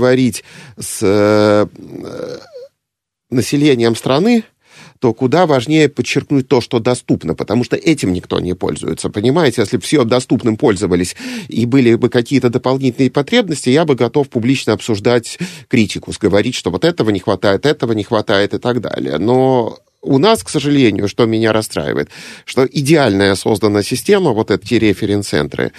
[0.79, 1.67] с э,
[3.31, 4.45] населением страны,
[5.01, 9.11] то куда важнее подчеркнуть то, что доступно, потому что этим никто не пользуется.
[9.11, 11.15] Понимаете, если бы все доступным пользовались
[11.49, 16.85] и были бы какие-то дополнительные потребности, я бы готов публично обсуждать критику, говорить, что вот
[16.85, 19.19] этого не хватает, этого не хватает и так далее.
[19.19, 22.09] Но у нас, к сожалению, что меня расстраивает,
[22.45, 25.73] что идеальная создана система, вот эти референс-центры,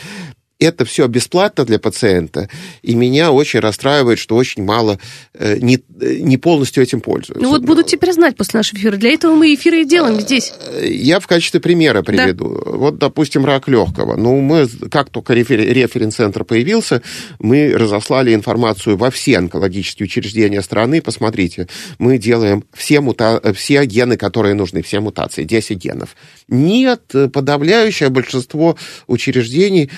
[0.60, 2.50] это все бесплатно для пациента,
[2.82, 5.00] и меня очень расстраивает, что очень мало,
[5.34, 7.44] э, не, не полностью этим пользуются.
[7.44, 8.96] Ну вот буду теперь знать после нашего эфира.
[8.96, 10.54] Для этого мы эфиры и делаем здесь.
[10.66, 12.62] Э, я в качестве примера приведу.
[12.64, 12.72] Да.
[12.72, 14.16] Вот, допустим, рак легкого.
[14.16, 17.02] Ну, мы, как только референс-центр появился,
[17.40, 21.02] мы разослали информацию во все онкологические учреждения страны.
[21.02, 21.68] Посмотрите,
[22.00, 23.42] мы делаем все, мута...
[23.54, 26.16] все гены, которые нужны, все мутации, 10 генов.
[26.48, 27.02] Нет,
[27.34, 29.90] подавляющее большинство учреждений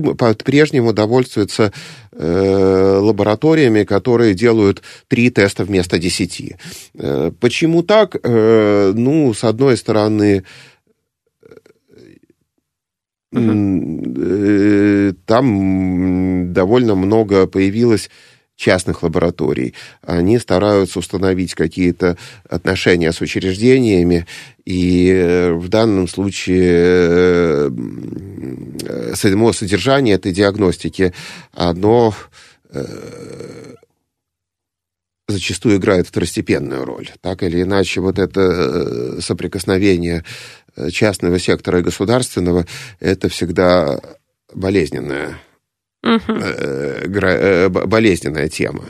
[0.00, 1.72] по-прежнему довольствуются
[2.12, 6.56] э, лабораториями, которые делают три теста вместо десяти.
[6.94, 8.16] Э, почему так?
[8.22, 10.44] Э, ну, с одной стороны,
[13.32, 15.14] Uh-huh.
[15.24, 18.10] Там довольно много появилось
[18.60, 19.74] частных лабораторий.
[20.02, 22.18] Они стараются установить какие-то
[22.48, 24.26] отношения с учреждениями,
[24.66, 31.14] и э, в данном случае э, само содержание этой диагностики,
[31.54, 32.14] оно
[32.70, 32.84] э,
[35.26, 37.08] зачастую играет второстепенную роль.
[37.22, 40.22] Так или иначе, вот это соприкосновение
[40.92, 42.66] частного сектора и государственного,
[43.00, 44.00] это всегда
[44.52, 45.38] болезненная
[46.02, 47.70] Угу.
[47.86, 48.84] болезненная тема.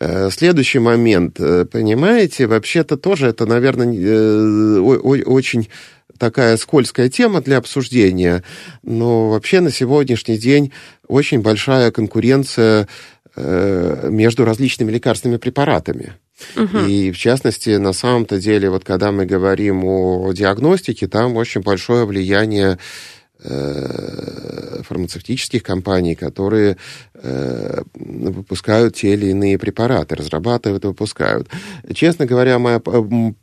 [0.00, 5.68] Э, следующий момент, понимаете, вообще-то тоже это, наверное, очень
[6.18, 8.42] такая скользкая тема для обсуждения,
[8.82, 10.72] но вообще на сегодняшний день
[11.06, 12.88] очень большая конкуренция
[13.36, 16.14] между различными лекарственными препаратами.
[16.56, 16.78] Угу.
[16.88, 22.06] И в частности, на самом-то деле, вот когда мы говорим о диагностике, там очень большое
[22.06, 22.78] влияние
[24.90, 31.48] фармацевтических компаний, которые э, выпускают те или иные препараты, разрабатывают и выпускают.
[31.92, 32.80] Честно говоря, моя,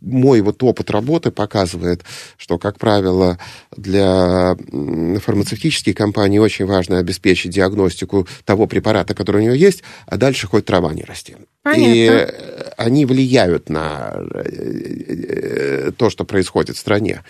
[0.02, 2.04] мой вот опыт работы показывает,
[2.38, 3.38] что, как правило,
[3.76, 10.48] для фармацевтических компаний очень важно обеспечить диагностику того препарата, который у него есть, а дальше
[10.48, 11.36] хоть трава не расти.
[11.63, 11.94] Понятно.
[11.94, 12.28] И
[12.78, 17.24] они влияют на э, то, что происходит в стране.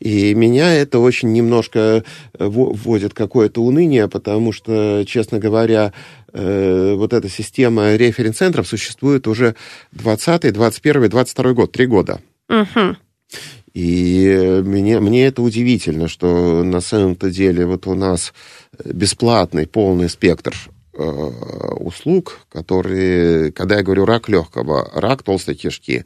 [0.00, 2.04] И меня это очень немножко
[2.38, 5.91] вводит какое-то уныние, потому что, честно говоря,
[6.32, 9.54] э, вот эта система референс-центров существует уже
[9.92, 12.20] 20 21 22 год, три года.
[12.48, 12.96] Угу.
[13.74, 18.34] И мне, мне это удивительно, что на самом-то деле вот у нас
[18.84, 20.54] бесплатный полный спектр
[20.92, 26.04] э, услуг, которые, когда я говорю рак легкого, рак толстой кишки,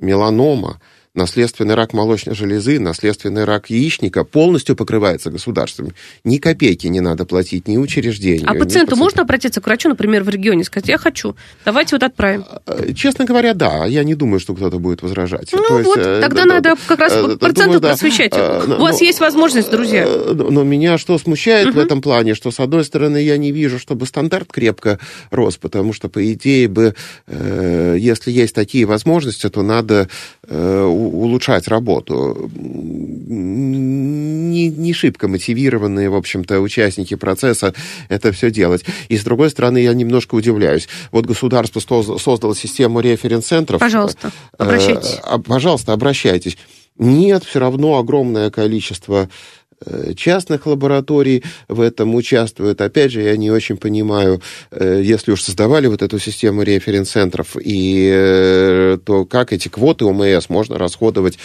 [0.00, 0.80] меланома,
[1.16, 5.92] наследственный рак молочной железы, наследственный рак яичника полностью покрывается государством.
[6.24, 8.48] Ни копейки не надо платить ни учреждению.
[8.48, 8.98] А пациенту пациент...
[8.98, 12.44] можно обратиться к врачу, например, в регионе, сказать, я хочу, давайте вот отправим?
[12.66, 13.86] А, честно говоря, да.
[13.86, 15.50] Я не думаю, что кто-то будет возражать.
[15.52, 18.32] Ну То вот, есть, э, тогда да, надо да, как раз э, проценту думаю, просвещать.
[18.32, 18.62] Да.
[18.78, 20.04] У вас но, есть возможность, друзья.
[20.06, 21.76] Э, но меня что смущает угу.
[21.76, 24.98] в этом плане, что, с одной стороны, я не вижу, чтобы стандарт крепко
[25.30, 26.94] рос, потому что, по идее, бы,
[27.26, 30.08] если есть такие возможности, то надо
[30.48, 32.50] улучшать работу.
[32.56, 37.74] Не, не шибко мотивированные, в общем-то, участники процесса
[38.08, 38.84] это все делать.
[39.08, 40.88] И, с другой стороны, я немножко удивляюсь.
[41.12, 43.80] Вот государство создало систему референс-центров.
[43.80, 45.18] Пожалуйста, э, обращайтесь.
[45.24, 46.56] Э, пожалуйста, обращайтесь.
[46.98, 49.28] Нет, все равно огромное количество Э,
[50.16, 52.80] частных лабораторий в этом участвуют.
[52.80, 58.10] Опять же, я не очень понимаю, э, если уж создавали вот эту систему референс-центров, и
[58.12, 61.38] э, то как эти квоты ОМС можно расходовать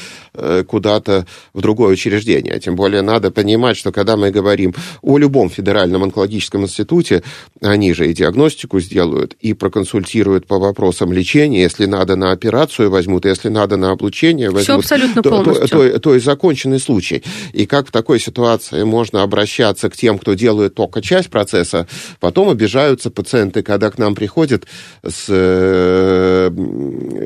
[0.68, 2.60] куда-то в другое учреждение.
[2.60, 7.24] Тем более надо понимать, что когда мы говорим о любом федеральном онкологическом институте,
[7.62, 13.26] они же и диагностику сделают, и проконсультируют по вопросам лечения, если надо на операцию возьмут,
[13.26, 14.64] если надо на облучение возьмут.
[14.64, 15.68] Все абсолютно полностью.
[15.68, 17.24] То, то, то, то есть законченный случай.
[17.54, 21.88] И как в такой ситуации можно обращаться к тем, кто делает только часть процесса,
[22.20, 24.66] потом обижаются пациенты, когда к нам приходят
[25.06, 26.50] с э,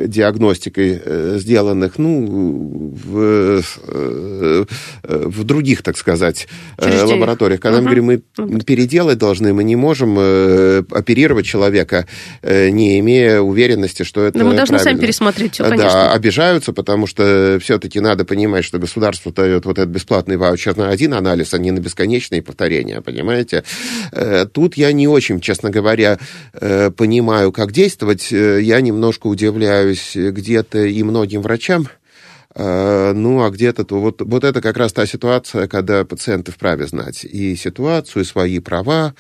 [0.08, 4.66] диагностикой э, сделанных, ну, в, э,
[5.04, 6.48] в других, так сказать,
[6.80, 7.60] лабораториях.
[7.60, 7.84] Когда угу.
[7.84, 8.06] мы говорим,
[8.38, 10.18] мы переделать должны, мы не можем
[10.92, 12.08] оперировать человека,
[12.42, 14.92] не имея уверенности, что это Но мы должны правильно.
[14.92, 15.90] сами пересмотреть все, конечно.
[15.90, 20.85] Да, обижаются, потому что все-таки надо понимать, что государство дает вот этот бесплатный ваучер на
[20.90, 23.64] один анализ, а не на бесконечные повторения, понимаете?
[24.12, 26.20] Э, тут я не очень, честно говоря,
[26.54, 28.32] э, понимаю, как действовать.
[28.32, 31.88] Э, я немножко удивляюсь где-то и многим врачам,
[32.58, 37.26] ну, а где-то то вот, вот это как раз та ситуация, когда пациенты вправе знать
[37.26, 39.14] и ситуацию, и свои права,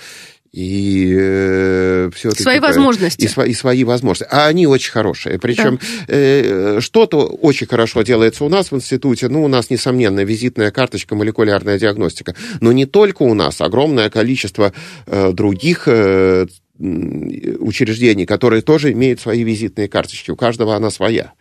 [0.55, 2.43] и э, все-таки...
[2.43, 3.25] Свои возможности.
[3.25, 4.33] И, свои, и свои возможности.
[4.33, 5.37] А они очень хорошие.
[5.37, 6.15] Причем да.
[6.15, 9.27] э, что-то очень хорошо делается у нас в институте.
[9.27, 12.35] Ну, у нас, несомненно, визитная карточка, молекулярная диагностика.
[12.61, 13.59] Но не только у нас.
[13.59, 14.71] Огромное количество
[15.07, 16.45] э, других э,
[16.77, 20.31] учреждений, которые тоже имеют свои визитные карточки.
[20.31, 21.33] У каждого она своя.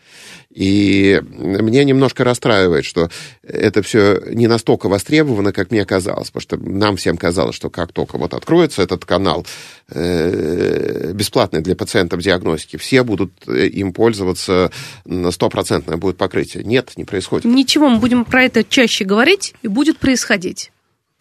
[0.54, 3.10] И мне немножко расстраивает, что
[3.42, 7.92] это все не настолько востребовано, как мне казалось, потому что нам всем казалось, что как
[7.92, 9.44] только вот откроется этот канал
[9.90, 14.70] э, бесплатный для пациентов диагностики, все будут э, им пользоваться,
[15.04, 16.62] на стопроцентное будет покрытие.
[16.62, 17.44] Нет, не происходит.
[17.46, 20.70] Ничего, мы будем про это чаще говорить, и будет происходить.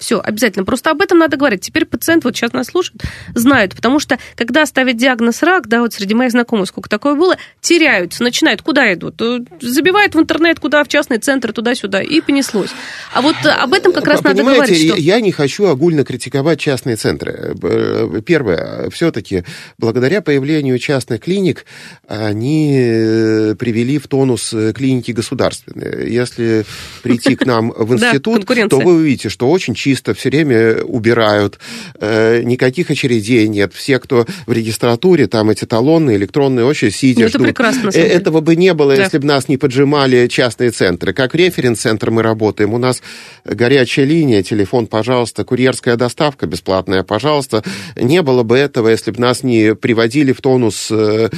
[0.04, 0.66] Все, обязательно.
[0.66, 1.62] Просто об этом надо говорить.
[1.62, 3.02] Теперь пациент, вот сейчас нас слушает,
[3.36, 7.38] знают, потому что когда ставят диагноз рак, да, вот среди моих знакомых сколько такое было,
[7.62, 9.22] теряются, начинают, куда идут?
[9.22, 12.72] Э, забивают в интернет, куда, в частный центр, туда-сюда, и понеслось.
[13.14, 14.90] А вот об этом как раз Понимаете, надо говорить.
[14.90, 14.98] Что...
[15.00, 17.56] Я не хочу огульно критиковать частные центры.
[17.64, 19.46] Э, первое, все-таки
[19.78, 21.66] благодаря появлению частных клиник
[22.10, 26.14] они э, привели в тонус клиники государственные.
[26.14, 26.66] Если
[27.04, 31.60] прийти к нам в институт, то вы увидите, что очень чисто чисто, все время убирают,
[32.00, 33.74] э, никаких очередей нет.
[33.76, 37.48] Все, кто в регистратуре, там эти талоны, электронные очереди, сидя Это ждут.
[37.48, 37.92] прекрасно.
[37.94, 39.04] Э, этого бы не было, да.
[39.04, 41.14] если бы нас не поджимали частные центры.
[41.14, 42.74] Как референс-центр мы работаем.
[42.74, 43.04] У нас
[43.46, 47.64] горячая линия, телефон, пожалуйста, курьерская доставка бесплатная, пожалуйста.
[47.96, 51.30] Не было бы этого, если бы нас не приводили в тонус э,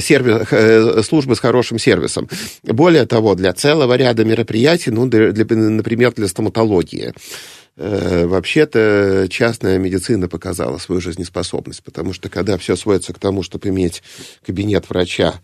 [0.00, 2.28] сервис, службы с хорошим сервисом.
[2.62, 7.12] Более того, для целого ряда мероприятий, ну, для, например, для стоматологии,
[7.76, 14.02] вообще-то частная медицина показала свою жизнеспособность, потому что когда все сводится к тому, чтобы иметь
[14.44, 15.40] кабинет врача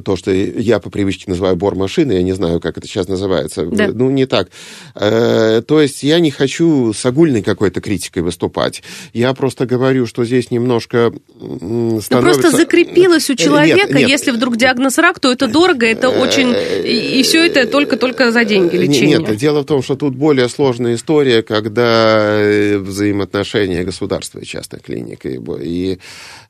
[0.00, 3.88] то, что я по привычке называю бор-машиной, я не знаю, как это сейчас называется, да.
[3.92, 4.48] ну, не так.
[4.94, 8.82] Э, то есть я не хочу с огульной какой-то критикой выступать.
[9.12, 12.14] Я просто говорю, что здесь немножко становится...
[12.14, 14.08] Ну, просто закрепилось у человека, нет, нет.
[14.08, 16.54] если вдруг диагноз рак, то это дорого, это очень...
[16.84, 19.18] И все это только-только за деньги лечения.
[19.18, 24.80] Нет, дело в том, что тут более сложная история, когда э, взаимоотношения государства и частной
[24.80, 25.40] клиники.
[25.62, 25.98] И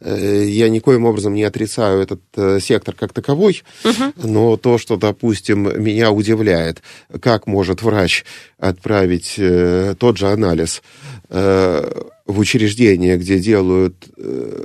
[0.01, 4.13] э, я никоим образом не отрицаю этот сектор как таковой, таковой, угу.
[4.17, 6.83] но то, что, допустим, меня удивляет,
[7.21, 8.25] как может врач
[8.59, 10.83] отправить э, тот же анализ
[11.29, 14.65] э, в учреждение, где делают э,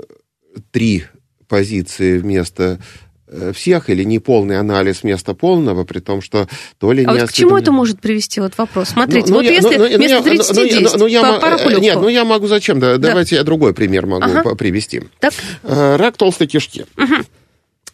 [0.71, 1.05] три
[1.47, 2.79] позиции вместо
[3.27, 6.47] э, всех или неполный анализ вместо полного, при том, что
[6.77, 7.19] то ли а не...
[7.21, 8.89] Вот к чему это может привести, вот вопрос?
[8.89, 11.95] Смотрите, ну, вот я, если ну, вместо 30 ну, 10, ну, я, по, по Нет,
[11.95, 12.79] ну я могу зачем?
[12.79, 13.09] Да, да.
[13.09, 14.55] Давайте я другой пример могу ага.
[14.55, 15.03] привести.
[15.19, 15.33] Так.
[15.63, 16.85] Э, рак толстой кишки.
[16.97, 17.15] Угу.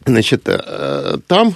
[0.05, 1.55] Значит, э, там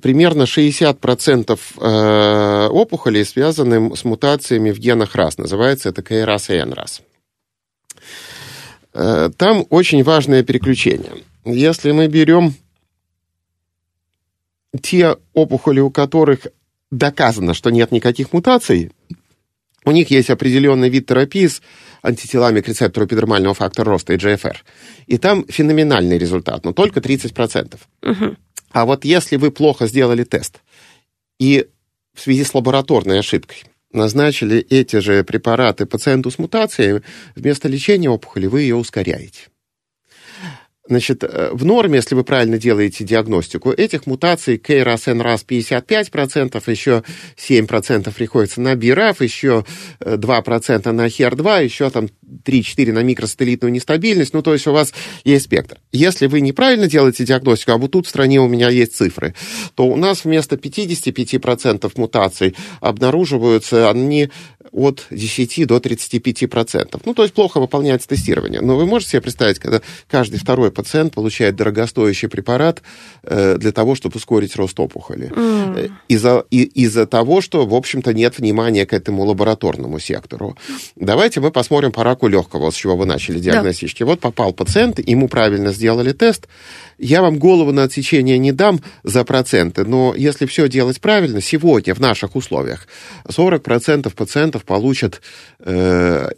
[0.00, 5.38] примерно 60% э, опухолей связаны с мутациями в генах РАС.
[5.38, 7.02] Называется это КРАС и НРАС.
[8.94, 11.24] Э, там очень важное переключение.
[11.44, 12.54] Если мы берем
[14.82, 16.46] те опухоли, у которых
[16.90, 18.92] доказано, что нет никаких мутаций,
[19.84, 21.62] у них есть определенный вид терапии с
[22.02, 24.56] антителами к рецептору эпидермального фактора роста, EGFR.
[25.06, 27.78] И там феноменальный результат, но только 30%.
[28.02, 28.36] Угу.
[28.72, 30.60] А вот если вы плохо сделали тест
[31.38, 31.66] и
[32.14, 37.02] в связи с лабораторной ошибкой назначили эти же препараты пациенту с мутациями,
[37.34, 39.48] вместо лечения опухоли вы ее ускоряете.
[40.90, 47.04] Значит, э, в норме, если вы правильно делаете диагностику, этих мутаций KRAS, NRAS 55%, еще
[47.36, 49.64] 7% приходится на BRAF, еще
[50.00, 52.08] 2% э, на HER2, еще там
[52.44, 55.78] 3-4 на микросателлитную нестабильность, ну, то есть у вас есть спектр.
[55.92, 59.36] Если вы неправильно делаете диагностику, а вот тут в стране у меня есть цифры,
[59.76, 64.28] то у нас вместо 55% мутаций обнаруживаются они
[64.72, 67.00] от 10 до 35%.
[67.04, 68.60] Ну, то есть плохо выполняется тестирование.
[68.60, 72.82] Но вы можете себе представить, когда каждый второй пациент получает дорогостоящий препарат
[73.22, 75.28] э, для того, чтобы ускорить рост опухоли.
[75.28, 75.90] Mm.
[76.08, 80.56] Из-за, из-за того, что, в общем-то, нет внимания к этому лабораторному сектору.
[80.96, 84.04] Давайте мы посмотрим по раку легкого, с чего вы начали диагностически.
[84.04, 84.06] Да.
[84.06, 86.48] Вот попал пациент, ему правильно сделали тест,
[86.98, 91.94] я вам голову на отсечение не дам за проценты, но если все делать правильно, сегодня
[91.94, 92.86] в наших условиях
[93.28, 95.20] 40% пациентов получат
[95.58, 96.30] э,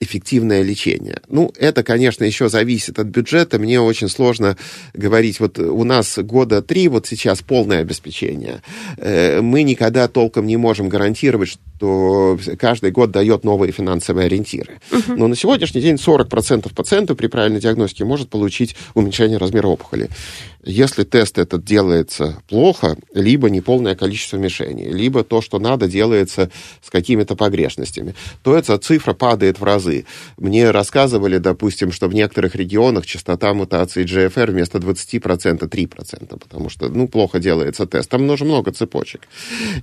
[0.00, 1.20] эффективное лечение.
[1.28, 3.58] Ну, это, конечно, еще зависит от бюджета.
[3.58, 4.56] Мне очень сложно
[4.94, 5.40] говорить.
[5.40, 8.62] Вот у нас года три, вот сейчас полное обеспечение.
[8.96, 14.80] Э, мы никогда толком не можем гарантировать, то каждый год дает новые финансовые ориентиры.
[14.92, 15.16] Угу.
[15.16, 20.08] Но на сегодняшний день 40% пациентов при правильной диагностике может получить уменьшение размера опухоли.
[20.68, 26.50] Если тест этот делается плохо, либо неполное количество мишеней, либо то, что надо, делается
[26.82, 30.04] с какими-то погрешностями, то эта цифра падает в разы.
[30.36, 36.90] Мне рассказывали, допустим, что в некоторых регионах частота мутации GFR вместо 20% 3%, потому что,
[36.90, 38.10] ну, плохо делается тест.
[38.10, 39.22] Там нужно много цепочек.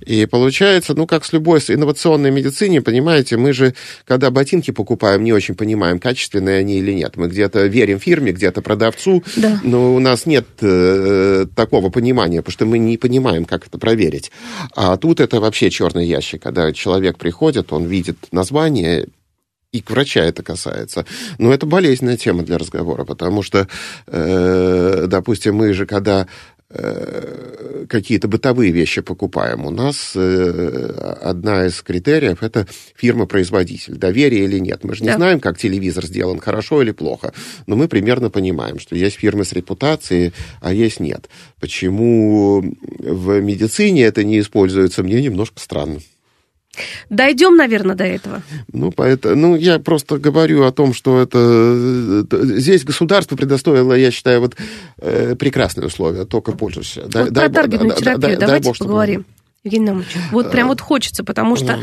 [0.06, 3.74] И получается, ну, как с любой инновационной медицине, понимаете, мы же,
[4.04, 7.16] когда ботинки покупаем, не очень понимаем, качественные они или нет.
[7.16, 9.60] Мы где-то верим фирме, где-то продавцу, да.
[9.64, 10.46] но у нас нет
[10.76, 14.30] э, такого понимания, потому что мы не понимаем, как это проверить.
[14.74, 19.08] А тут это вообще черный ящик, когда человек приходит, он видит название,
[19.72, 21.04] и к врача это касается.
[21.38, 23.68] Но это болезненная тема для разговора, потому что,
[24.06, 26.26] э, допустим, мы же когда
[26.68, 29.64] какие-то бытовые вещи покупаем.
[29.64, 34.82] У нас э, одна из критериев это фирма-производитель, доверие или нет.
[34.82, 35.16] Мы же не да.
[35.16, 37.32] знаем, как телевизор сделан, хорошо или плохо,
[37.66, 41.28] но мы примерно понимаем, что есть фирмы с репутацией, а есть нет.
[41.60, 42.62] Почему
[42.98, 46.00] в медицине это не используется, мне немножко странно.
[47.10, 48.42] Дойдем, наверное, до этого.
[48.72, 52.26] Ну, поэтому, ну, я просто говорю о том, что это
[52.58, 54.56] здесь государство предоставило, я считаю, вот
[54.98, 57.02] э, прекрасные условия, только пользуйся.
[57.02, 59.36] Вот дай, про таргетную да, терапию да, давайте дай поговорим, чтобы...
[59.64, 60.08] Евгений Наумович.
[60.30, 61.80] Вот прям вот хочется, потому что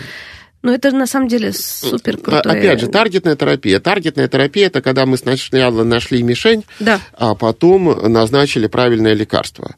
[0.63, 2.49] ну, это на самом деле супер круто.
[2.49, 3.81] Опять же, таргетная терапия.
[3.81, 7.01] Таргетная терапия это когда мы сначала нашли мишень, да.
[7.13, 9.75] а потом назначили правильное лекарство.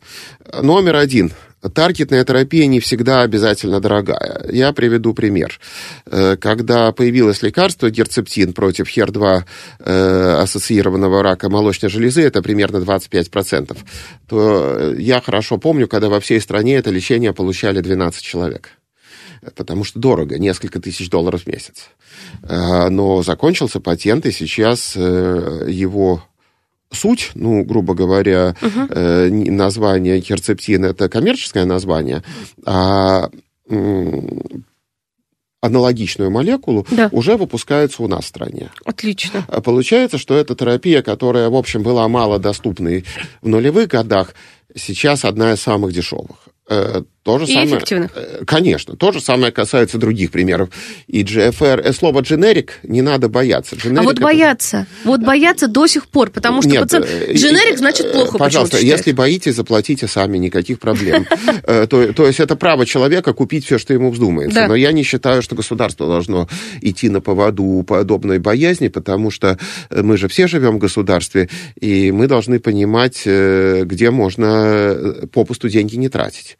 [0.61, 1.33] Номер один
[1.73, 4.45] Таргетная терапия не всегда обязательно дорогая.
[4.51, 5.59] Я приведу пример.
[6.05, 9.43] Э, когда появилось лекарство герцептин против HER2
[9.79, 13.77] э, ассоциированного рака молочной железы, это примерно 25%,
[14.27, 18.71] то я хорошо помню, когда во всей стране это лечение получали 12 человек
[19.55, 21.89] потому что дорого, несколько тысяч долларов в месяц.
[22.41, 26.23] Э, но закончился патент, и сейчас его
[26.95, 28.87] суть, ну, грубо говоря, угу.
[28.89, 32.23] э, название херцептин это коммерческое название,
[32.65, 33.29] а
[35.61, 37.09] аналогичную молекулу да.
[37.11, 38.69] уже выпускаются у нас в стране.
[38.85, 39.45] Отлично.
[39.47, 43.03] А получается, что эта терапия, которая, в общем, была мало доступной
[43.41, 44.35] в нулевых годах,
[44.75, 46.49] сейчас одна из самых дешевых.
[47.25, 48.11] Э, то же и самое, эффективных.
[48.15, 48.95] Э, конечно.
[48.95, 50.69] То же самое касается других примеров.
[51.07, 53.75] И GFR, э, слово дженерик не надо бояться.
[53.75, 54.21] Generic а вот это...
[54.21, 57.07] бояться, вот бояться до сих пор, потому что Нет, пациент...
[57.07, 58.37] Дженерик значит плохо.
[58.37, 61.25] Пожалуйста, если боитесь, заплатите сами, никаких проблем.
[61.65, 64.67] То есть это право человека купить все, что ему вздумается.
[64.67, 66.47] Но я не считаю, что государство должно
[66.81, 69.57] идти на поводу подобной боязни, потому что
[69.89, 71.49] мы же все живем в государстве,
[71.79, 76.57] и мы должны понимать, где можно попусту деньги не тратить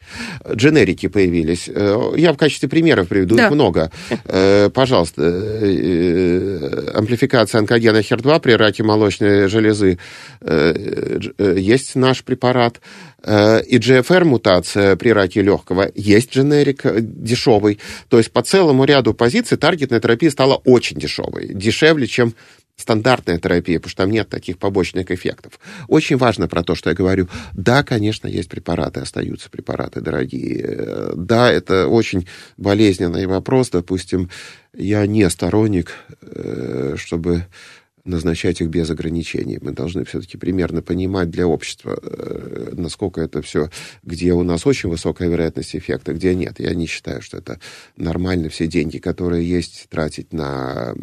[0.55, 1.69] дженерики появились.
[1.73, 3.45] Э, я в качестве примеров приведу, да.
[3.45, 3.91] их много.
[4.25, 9.97] Э, пожалуйста, э, амплификация онкогена HER2 при раке молочной железы
[10.41, 12.79] есть наш препарат.
[13.25, 17.79] И GFR-мутация при раке легкого есть дженерик дешевый.
[18.07, 21.47] То есть по целому ряду позиций таргетная терапия стала очень дешевой.
[21.47, 22.35] Дешевле, чем
[22.75, 25.59] стандартная терапия, потому что там нет таких побочных эффектов.
[25.87, 27.29] Очень важно про то, что я говорю.
[27.53, 31.11] Да, конечно, есть препараты, остаются препараты дорогие.
[31.15, 33.69] Да, это очень болезненный вопрос.
[33.69, 34.29] Допустим,
[34.73, 37.45] я не сторонник, э, чтобы
[38.05, 39.57] назначать их без ограничений.
[39.59, 43.69] Мы должны все-таки примерно понимать для общества, э, насколько это все,
[44.03, 46.59] где у нас очень высокая вероятность эффекта, где нет.
[46.59, 47.59] Я не считаю, что это
[47.97, 48.49] нормально.
[48.49, 50.93] Все деньги, которые есть, тратить на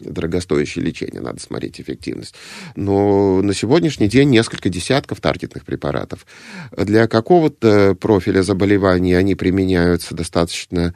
[0.00, 1.20] дорогостоящее лечение.
[1.20, 2.34] Надо смотреть эффективность.
[2.74, 6.26] Но на сегодняшний день несколько десятков таргетных препаратов.
[6.76, 10.94] Для какого-то профиля заболеваний они применяются достаточно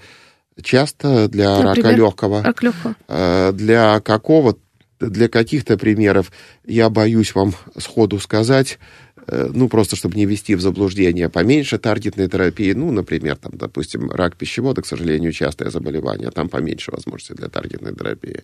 [0.62, 2.42] часто для Например, рака легкого.
[2.42, 2.96] Рак легкого.
[3.08, 4.60] Э, для какого-то
[5.00, 6.32] для каких-то примеров
[6.64, 8.78] я боюсь вам сходу сказать,
[9.26, 14.10] э, ну, просто чтобы не ввести в заблуждение, поменьше таргетной терапии, ну, например, там, допустим,
[14.10, 18.42] рак пищевода, к сожалению, частое заболевание, там поменьше возможностей для таргетной терапии.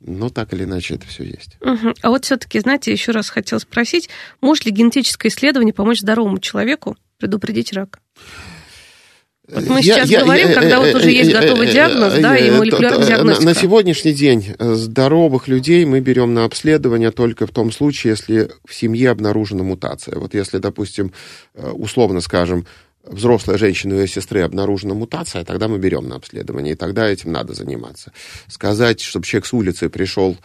[0.00, 1.56] Но так или иначе это все есть.
[1.60, 1.94] Угу.
[2.02, 4.08] А вот все-таки, знаете, еще раз хотел спросить,
[4.40, 8.00] может ли генетическое исследование помочь здоровому человеку предупредить рак?
[9.54, 13.06] Вот мы сейчас я, говорим, я, когда вот уже есть готовый диагноз, да, и молекулярная
[13.06, 13.44] диагностика.
[13.44, 18.50] На сегодняшний день э, здоровых людей мы берем на обследование только в том случае, если
[18.66, 20.18] в семье обнаружена мутация.
[20.18, 21.12] Вот если, допустим,
[21.54, 22.66] э, условно скажем,
[23.04, 27.32] взрослая женщина и ее сестры обнаружена мутация, тогда мы берем на обследование, и тогда этим
[27.32, 28.12] надо заниматься.
[28.48, 30.36] Сказать, чтобы человек с улицы пришел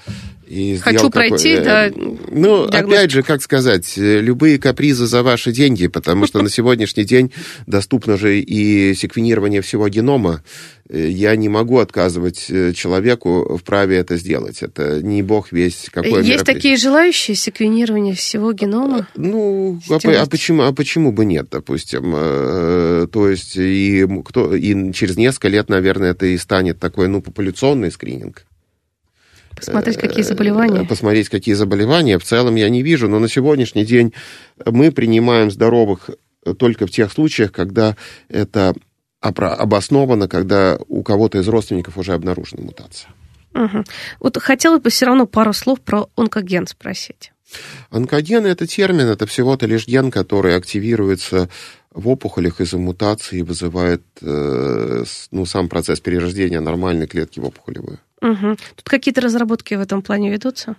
[0.48, 1.92] и Хочу сделал пройти, какой- да,
[2.32, 7.04] Ну, опять же, как сказать, э, любые капризы за ваши деньги, потому что на сегодняшний
[7.04, 7.32] день
[7.68, 10.44] доступно же и секвенирование всего генома.
[10.90, 14.64] Э, Я не могу отказывать э, человеку в праве это сделать.
[14.64, 16.56] Это не бог весь какое Есть мероприятие.
[16.56, 19.08] такие желающие секвенирование всего генома?
[19.16, 20.18] Ну, а, Сделать.
[20.20, 22.14] а почему, а почему бы нет, допустим?
[22.16, 27.22] Э, То есть и, кто, и через несколько лет, наверное, это и станет такой, ну,
[27.22, 28.46] популяционный скрининг.
[29.56, 30.86] Посмотреть, какие Э, заболевания.
[30.86, 32.20] Посмотреть, какие заболевания.
[32.20, 34.14] В целом я не вижу, но на сегодняшний день
[34.66, 36.12] мы принимаем здоровых
[36.60, 37.98] только в тех случаях, когда
[38.30, 38.76] это
[39.20, 43.12] обосновано, когда у кого-то из родственников уже обнаружена мутация.
[43.54, 43.86] Мгм.
[44.20, 47.32] Вот хотела бы все равно пару слов про онкоген спросить.
[47.90, 51.50] Онкоген– это термин, это всего-то лишь ген, который активируется
[51.92, 58.00] в опухолях из-за мутации и вызывает э, ну, сам процесс перерождения нормальной клетки в опухолевую.
[58.22, 58.58] Мгм.
[58.76, 60.76] Тут какие-то разработки в этом плане ведутся?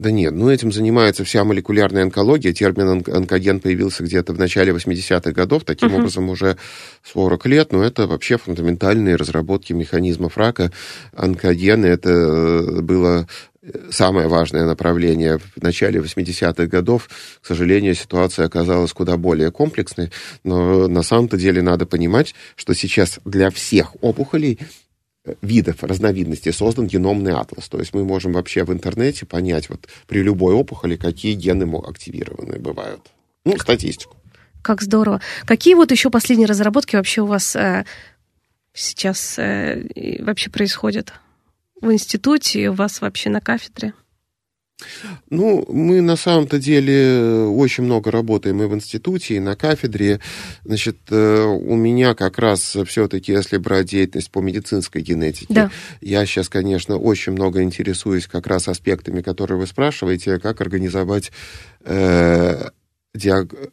[0.00, 2.54] Да нет, ну этим занимается вся молекулярная онкология.
[2.54, 5.96] Термин онк- онкоген появился где-то в начале 80-х годов, таким Мгм.
[5.98, 6.56] образом уже
[7.04, 10.72] 40 лет, но это вообще фундаментальные разработки механизмов рака.
[11.14, 13.28] Онкогены это э, было
[13.62, 17.10] э, самое важное направление в начале 80-х годов.
[17.42, 20.10] К сожалению, ситуация оказалась куда более комплексной,
[20.44, 24.58] но на самом-то деле надо понимать, что сейчас для всех опухолей
[25.42, 27.68] видов, разновидностей создан геномный атлас.
[27.68, 32.58] То есть мы можем вообще в интернете понять вот при любой опухоли, какие гены активированы
[32.58, 33.00] бывают.
[33.44, 34.16] Ну, статистику.
[34.62, 35.20] Как здорово.
[35.46, 37.84] Какие вот еще последние разработки вообще у вас э,
[38.74, 39.86] сейчас э,
[40.20, 41.14] вообще происходят
[41.80, 43.94] в институте у вас вообще на кафедре?
[45.30, 50.20] Ну, мы на самом-то деле очень много работаем и в институте, и на кафедре.
[50.64, 55.70] Значит, э, у меня как раз все-таки, если брать деятельность по медицинской генетике, Да.
[56.00, 61.30] я сейчас, конечно, очень много интересуюсь как раз аспектами, которые вы спрашиваете, как организовать
[61.84, 62.68] э,
[63.14, 63.70] диаг-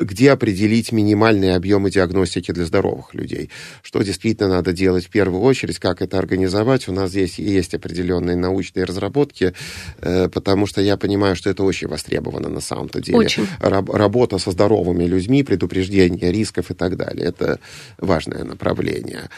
[0.00, 3.50] где определить минимальные объемы диагностики для здоровых людей.
[3.82, 6.88] Что действительно надо делать в первую очередь, как это организовать.
[6.88, 9.54] У нас здесь есть определенные научные разработки,
[10.00, 13.18] э, потому что я понимаю, что это очень востребовано на самом-то деле.
[13.18, 13.46] Очень.
[13.60, 17.26] Раб- работа со здоровыми людьми, предупреждение рисков и так далее.
[17.26, 17.58] Это
[17.98, 19.30] важное направление.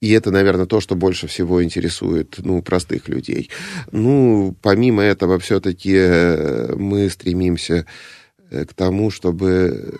[0.00, 3.50] Э, И это, наверное, то, что больше всего интересует ну, простых людей.
[3.92, 5.96] Ну, помимо этого, все-таки
[6.76, 7.86] мы стремимся
[8.50, 9.94] э, к тому, чтобы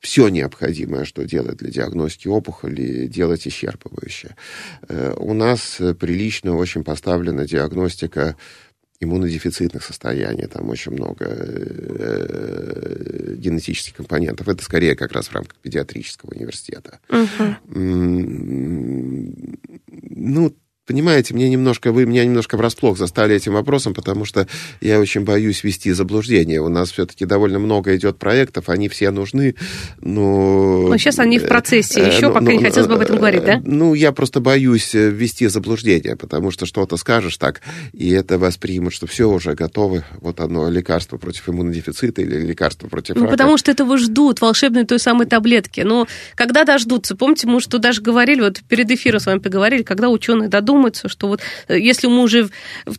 [0.00, 4.36] все необходимое, что делать для диагностики опухоли, делать исчерпывающе.
[4.88, 8.36] Э, У нас э, прилично очень поставлена диагностика
[9.00, 12.56] иммунодефицитных состояний, там очень много э,
[13.36, 14.48] генетических компонентов.
[14.48, 16.98] Это скорее как раз в рамках педиатрического университета.
[20.18, 20.54] Ну,
[20.86, 24.46] понимаете, мне немножко, вы меня немножко врасплох застали этим вопросом, потому что
[24.80, 26.60] я очень боюсь вести заблуждение.
[26.60, 29.54] У нас все-таки довольно много идет проектов, они все нужны,
[30.00, 30.88] но...
[30.88, 33.16] Но сейчас они в процессе Э, еще, ну, пока ну, не хотелось бы об этом
[33.16, 33.60] э, говорить, да?
[33.64, 37.60] Ну, я просто боюсь э, ввести заблуждение, потому что что-то скажешь так,
[37.92, 43.16] и это воспримут, что все уже готовы, вот оно, лекарство против иммунодефицита или лекарство против
[43.16, 43.32] Ну, рака.
[43.32, 45.80] потому что этого ждут, волшебной той самой таблетки.
[45.80, 47.16] Но когда дождутся?
[47.16, 50.75] Помните, мы что даже говорили, вот перед эфиром с вами поговорили, когда ученые додумаются,
[51.08, 52.48] что вот э, если мы уже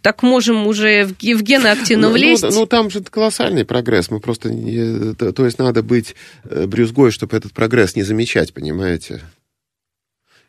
[0.01, 3.01] так можем уже в, ге- в гены активно Ну, ну, влезть, да, Ну, там же
[3.01, 4.09] колоссальный прогресс.
[4.11, 4.49] Мы просто...
[4.51, 9.21] не- то, то есть надо быть э, брюзгой, чтобы этот прогресс не замечать, понимаете?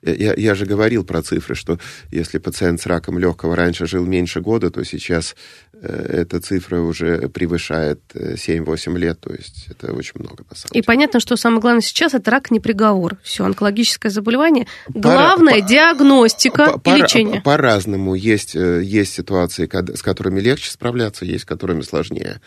[0.02, 1.78] Я, я- я же говорил про цифры, что
[2.12, 5.34] если пациент с раком легкого раньше жил меньше года, то сейчас
[5.72, 9.20] э, эта цифра уже превышает э, 7-8 лет.
[9.20, 10.84] То есть это очень много, на самом И деле.
[10.84, 13.16] понятно, что самое главное сейчас это рак не приговор.
[13.24, 14.66] Все, онкологическое заболевание.
[14.88, 17.40] Главное по- диагностика По- и по- лечение.
[17.40, 18.14] По-разному.
[18.14, 22.40] Есть, э, есть ситуации, с которыми легче справляться, есть, с которыми сложнее.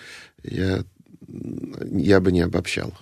[0.44, 0.84] Я,
[1.92, 2.94] я бы не обобщал.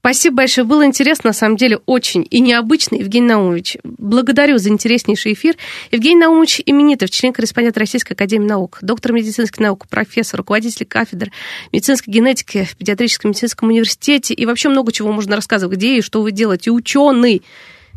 [0.00, 0.66] Спасибо большое.
[0.66, 3.76] Было интересно, на самом деле, очень и необычно, Евгений Наумович.
[3.84, 5.56] Благодарю за интереснейший эфир.
[5.90, 11.32] Евгений Наумович Именитов, член-корреспондент Российской Академии Наук, доктор медицинских наук, профессор, руководитель кафедры
[11.72, 14.32] медицинской генетики в Педиатрическом медицинском университете.
[14.32, 16.70] И вообще много чего можно рассказывать, где и что вы делаете.
[16.70, 17.42] Ученый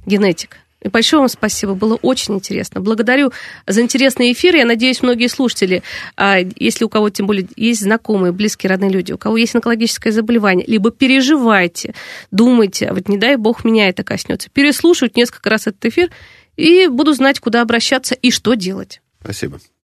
[0.06, 0.58] генетик.
[0.92, 2.82] Большое вам спасибо, было очень интересно.
[2.82, 3.32] Благодарю
[3.68, 4.56] за интересный эфир.
[4.56, 5.84] Я надеюсь, многие слушатели,
[6.16, 10.12] а, если у кого тем более есть знакомые, близкие, родные люди, у кого есть онкологическое
[10.12, 11.94] заболевание, либо переживайте,
[12.32, 16.12] думайте, вот не дай бог меня это коснется, переслушают несколько раз этот эфир
[16.56, 19.02] и буду знать, куда обращаться и что делать.
[19.22, 19.60] Спасибо.